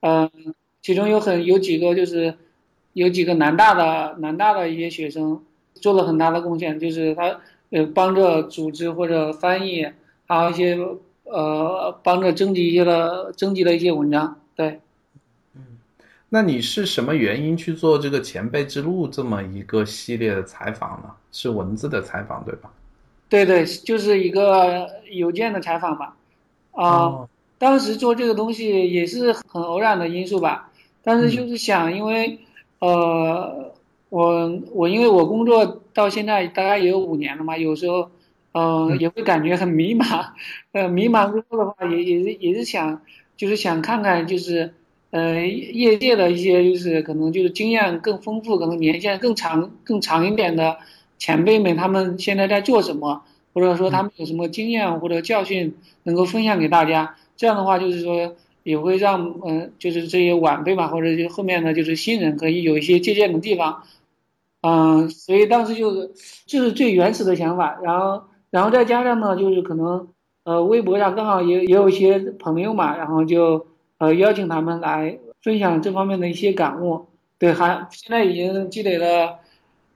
[0.00, 0.30] 嗯。
[0.82, 2.34] 其中有很有几个就是
[2.94, 7.38] 有几个南大的南大的一些学生做了很大的贡献，就是他
[7.70, 9.86] 呃帮着组织或者翻译，
[10.26, 10.78] 还有一些
[11.24, 14.38] 呃帮着征集一些的征集了一些文章。
[14.54, 14.80] 对，
[15.54, 15.62] 嗯，
[16.28, 21.10] 那你是什么原因去做这个前辈之路这么一个系列的采访呢？
[21.32, 22.70] 是文字的采访对吧？
[23.28, 26.16] 对对，就是一个邮件的采访吧。
[26.72, 30.70] 啊，哦、当时做这个东西也是很偶然的因素吧。
[31.02, 32.38] 但是就是想，因为，
[32.80, 33.72] 呃，
[34.08, 38.10] 我我因为我工作到现在大概也有五年了嘛，有时候，
[38.52, 40.26] 呃，也会感觉很迷茫，
[40.72, 43.02] 呃，迷茫之后的话，也也是也是想，
[43.36, 44.74] 就是想看看，就是，
[45.10, 50.78] 呃，业界的一些就是可能就是经验更丰富，可能年限更长更长一点的
[51.18, 53.22] 前辈们，他们现在在做什么，
[53.52, 55.74] 或者说他们有什么经验或者教训
[56.04, 57.16] 能够分享给大家。
[57.36, 63.82] 这样的话，就是说也会让嗯，就是这些晚辈吧，或者就后面呢，就是新人可以有一些借鉴的地方。
[64.62, 66.12] 嗯，所以当时就是
[66.44, 70.08] 就是最原始的想法，然后然后再加上呢，就是可能
[70.44, 77.06] 呃微博上刚好也也有一些朋友嘛，然后就呃邀请他们来分享这方面的一些感悟。
[77.38, 79.38] 对，还现在已经积累了，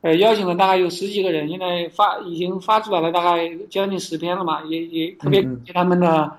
[0.00, 6.32] 呃邀请了大概有十几个人，现在发已经发出来了大概将近十篇了嘛，也也特别感谢他们的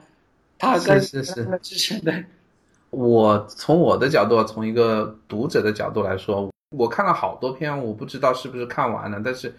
[0.57, 2.25] 他跟是是是支持对。
[2.89, 6.49] 我从我的角度，从一个读者的角度来说。
[6.77, 9.53] 我看了好多篇，我不知道是不是看完了，但是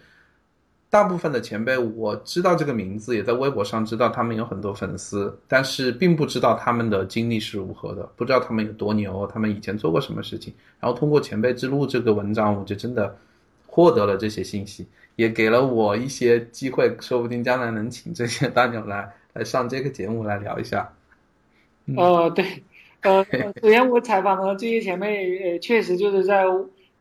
[0.89, 10.53] 大部分的前辈我知道这个名字，也在微博上知道他们有很多粉丝，但是并不知道他们的经历是如何的，不知道他们有多牛，他们以前做过什么事情。
[10.79, 13.13] 然后通过前辈之路这个文章，我就真的
[13.65, 14.87] 获得了这些信息，
[15.17, 20.89] 也给了我一些机会，说不定将来能请这些大牛来来上这个节目来聊一下。
[21.97, 22.63] 哦，对，
[23.01, 23.25] 呃，
[23.61, 26.45] 首先我采访的这些前辈，呃，确实就是在。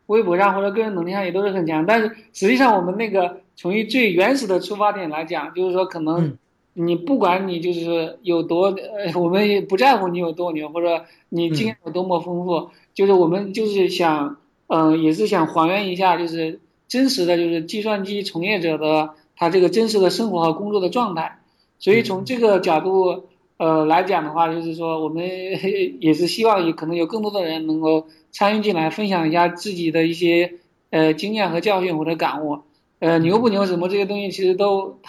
[0.06, 6.36] 微博上或者个人能力上也都是很强，但是实际上我们那个从一最原始的出发点来讲，就是说可能
[6.74, 14.36] 你不管你就是有多，呃，我们也不在乎你有多牛或者你经验有多么丰富，就是我们就是想，
[14.68, 21.38] 嗯，也是想还原一下就是真实的就是计算机从业者的他这个真实的生活和工作的状态，
[21.78, 23.24] 所以从这个角度。
[23.58, 25.24] 呃，来讲的话，就是说我们
[25.98, 28.06] 也是希望有可能有更多的人能够
[28.36, 30.52] 参与进来，分享一下自己的一些
[30.90, 32.64] 呃经验和教训或者感悟。
[32.98, 35.00] 呃，牛不牛什么这些东西其实都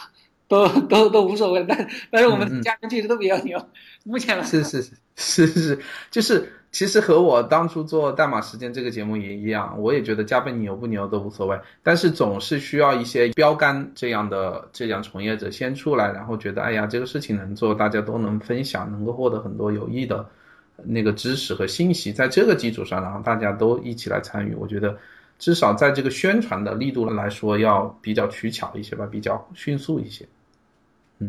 [0.48, 3.62] 都都都无所谓，但但是我们嘉宾确实都比较牛。
[4.06, 4.82] 目前来是是
[5.18, 6.54] 是是是，就是。
[6.70, 20.24] 其实和我当初做代码时间这个节目也一样，我也觉得嘉宾牛不牛都无所谓，但是总是需要一些标杆这样的这样从业者先出来，然后觉得哎呀这个事情能做，大家都能分享，能够获得很多有益的
[20.84, 24.98] 那个知识和信息，在这个基础上，然后大家都一起来参与，我觉得
[25.40, 30.26] 至少在这个宣传的力度来说要比较取巧一些吧，比较迅速一些。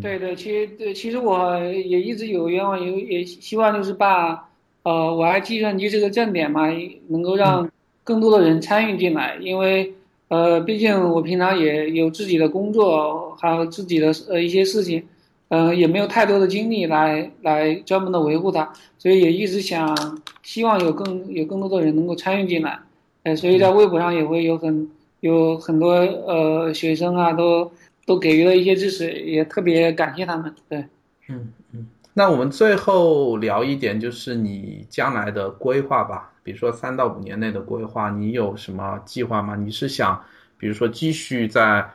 [0.03, 4.47] 对对，其实对，其实我也一直有愿望，有也希望就是把。
[4.85, 6.67] 呃，我爱计算机这个站点嘛，
[7.09, 7.69] 能够让
[8.05, 9.93] 更多的人参与进来，因为
[10.29, 15.05] 呃，毕竟我平常也有自己的工作，还有自己的呃一些事情，
[15.49, 22.79] 嗯，也没有太多的精力来来专门的维护它，所以也一直想希望有更有更多的人能够参与进来，
[23.23, 24.91] 哎，所以在微博上也会有很
[25.21, 27.73] 有很多呃学生啊，都
[28.05, 30.85] 都给予了一些支持，也特别感谢他们，对，
[31.29, 31.87] 嗯嗯。
[32.15, 36.33] 那我们最后聊一点，就是你将来的规划吧。
[36.43, 39.55] 比如说三到五年内的规划，你有什么计划吗？
[39.55, 40.21] 你是想，
[40.57, 41.89] 比如说继续在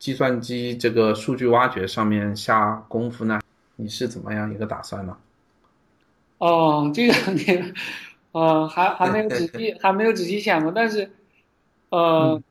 [0.00, 3.38] 计算机这个数据挖掘上面下功夫呢？
[3.76, 5.16] 你是怎么样一个打算呢？
[6.38, 7.72] 哦，这个你，
[8.32, 11.10] 呃，还还没有仔细还没有仔细想过，但是，
[11.90, 12.42] 呃，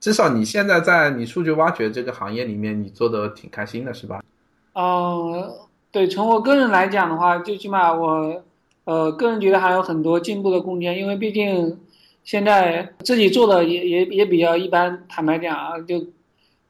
[0.00, 4.22] 至少你现在在你数据挖掘这个行业里面，你做的挺开心的，是吧？
[4.74, 5.50] 嗯，
[5.90, 8.42] 对，从我个人来讲的话，最起码我，
[8.84, 11.80] 呃，个人觉得还有很多进步的空间，因为毕竟
[12.24, 16.06] 现在自己做的也也也比较一般，坦白讲啊，就，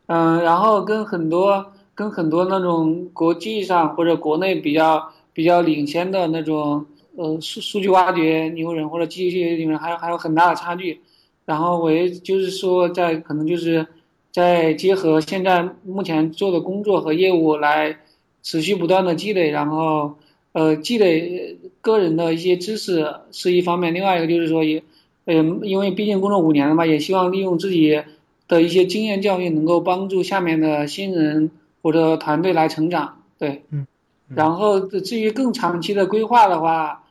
[0.06, 6.86] 嗯，然后跟很多跟很多那种国际上或者国内比较比较领先的那种，
[7.16, 11.00] 呃，数数据挖掘牛人或者机器牛人还有还有很大的差距，
[11.44, 13.86] 然后我也就是说在可能就是。
[14.32, 17.98] 在结合现在目前做的工作和业务来
[18.44, 20.16] 持续不断的积累，然后
[20.52, 24.80] 呃积累个人的一些知识是一方面，另外一个就是说也，
[25.24, 28.02] 嗯，因为毕竟工作五年了嘛，也希望利用自己
[28.48, 31.50] 的一些经验教训，能够帮助下面的新人
[31.82, 33.22] 或者团队来成长。
[33.38, 33.86] 对，嗯，
[34.28, 37.04] 然后至于更长期的规划的话，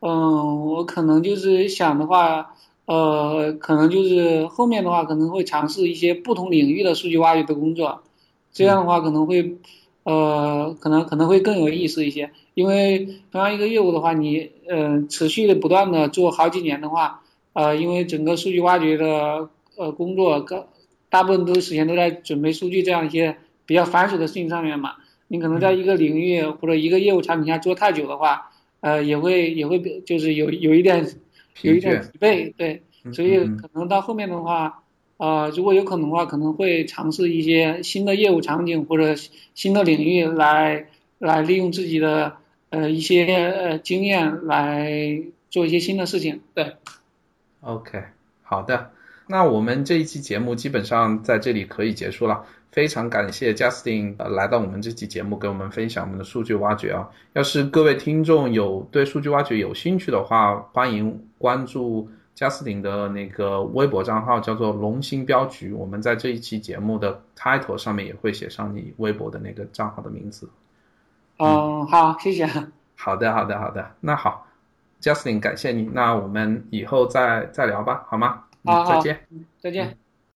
[0.00, 2.54] 嗯，我可能就是想的话。
[2.84, 8.02] 呃，可能就是后面的话，可能会尝试一些不同领域的数据挖掘的工作，
[8.52, 9.56] 这样的话可能会，
[10.02, 12.32] 呃，可能可能会更有意思一些。
[12.54, 17.21] 因为同样一个业务的话，你呃持续的不断的做好几年的话，
[17.52, 20.68] 呃，因为整个数据挖掘的呃工作，个
[21.08, 23.36] 大部分都时间都在准备数据这样一些
[23.66, 24.94] 比较繁琐的事情上面嘛。
[25.28, 28.50] 你可能在一个领域或者一个业务产品下做太久的话，
[28.80, 31.06] 呃，也会也会就是有有一点。
[31.60, 32.82] 有一点疲惫，对，
[33.12, 34.82] 所以可能到后面的话，
[35.18, 39.14] 呃，如果有可能的话，可能会尝试一些新的业务场景或者
[39.54, 40.86] 新的领域来
[41.18, 42.32] 来利用自己的
[42.70, 46.72] 呃一些呃经验来做一些新的事情，对。
[47.62, 48.02] OK，
[48.42, 48.90] 好的，
[49.26, 52.44] 那我们这一期节目基本上在这里可以结束了。
[52.72, 57.06] 非常感谢 Justin 呃来到我们这期节目，给我们分享我们的数据挖掘啊。
[57.34, 65.70] 要是各位听众有对数据挖掘有兴趣的话，欢迎关注 Justin 的那个微博账号，叫做“龙兴镖局”。
[65.76, 70.48] 我们在这一期节目的 title 上面也会写上你微博的那个账号的名字。
[71.38, 72.44] 嗯，好，谢谢。
[72.96, 73.90] 好的，好的，好的。
[74.00, 74.46] 那好
[75.02, 75.82] ，Justin，感谢你。
[75.92, 78.44] 那我们以后再再聊吧，好吗？
[78.64, 79.20] 好，再见，
[79.60, 79.98] 再见。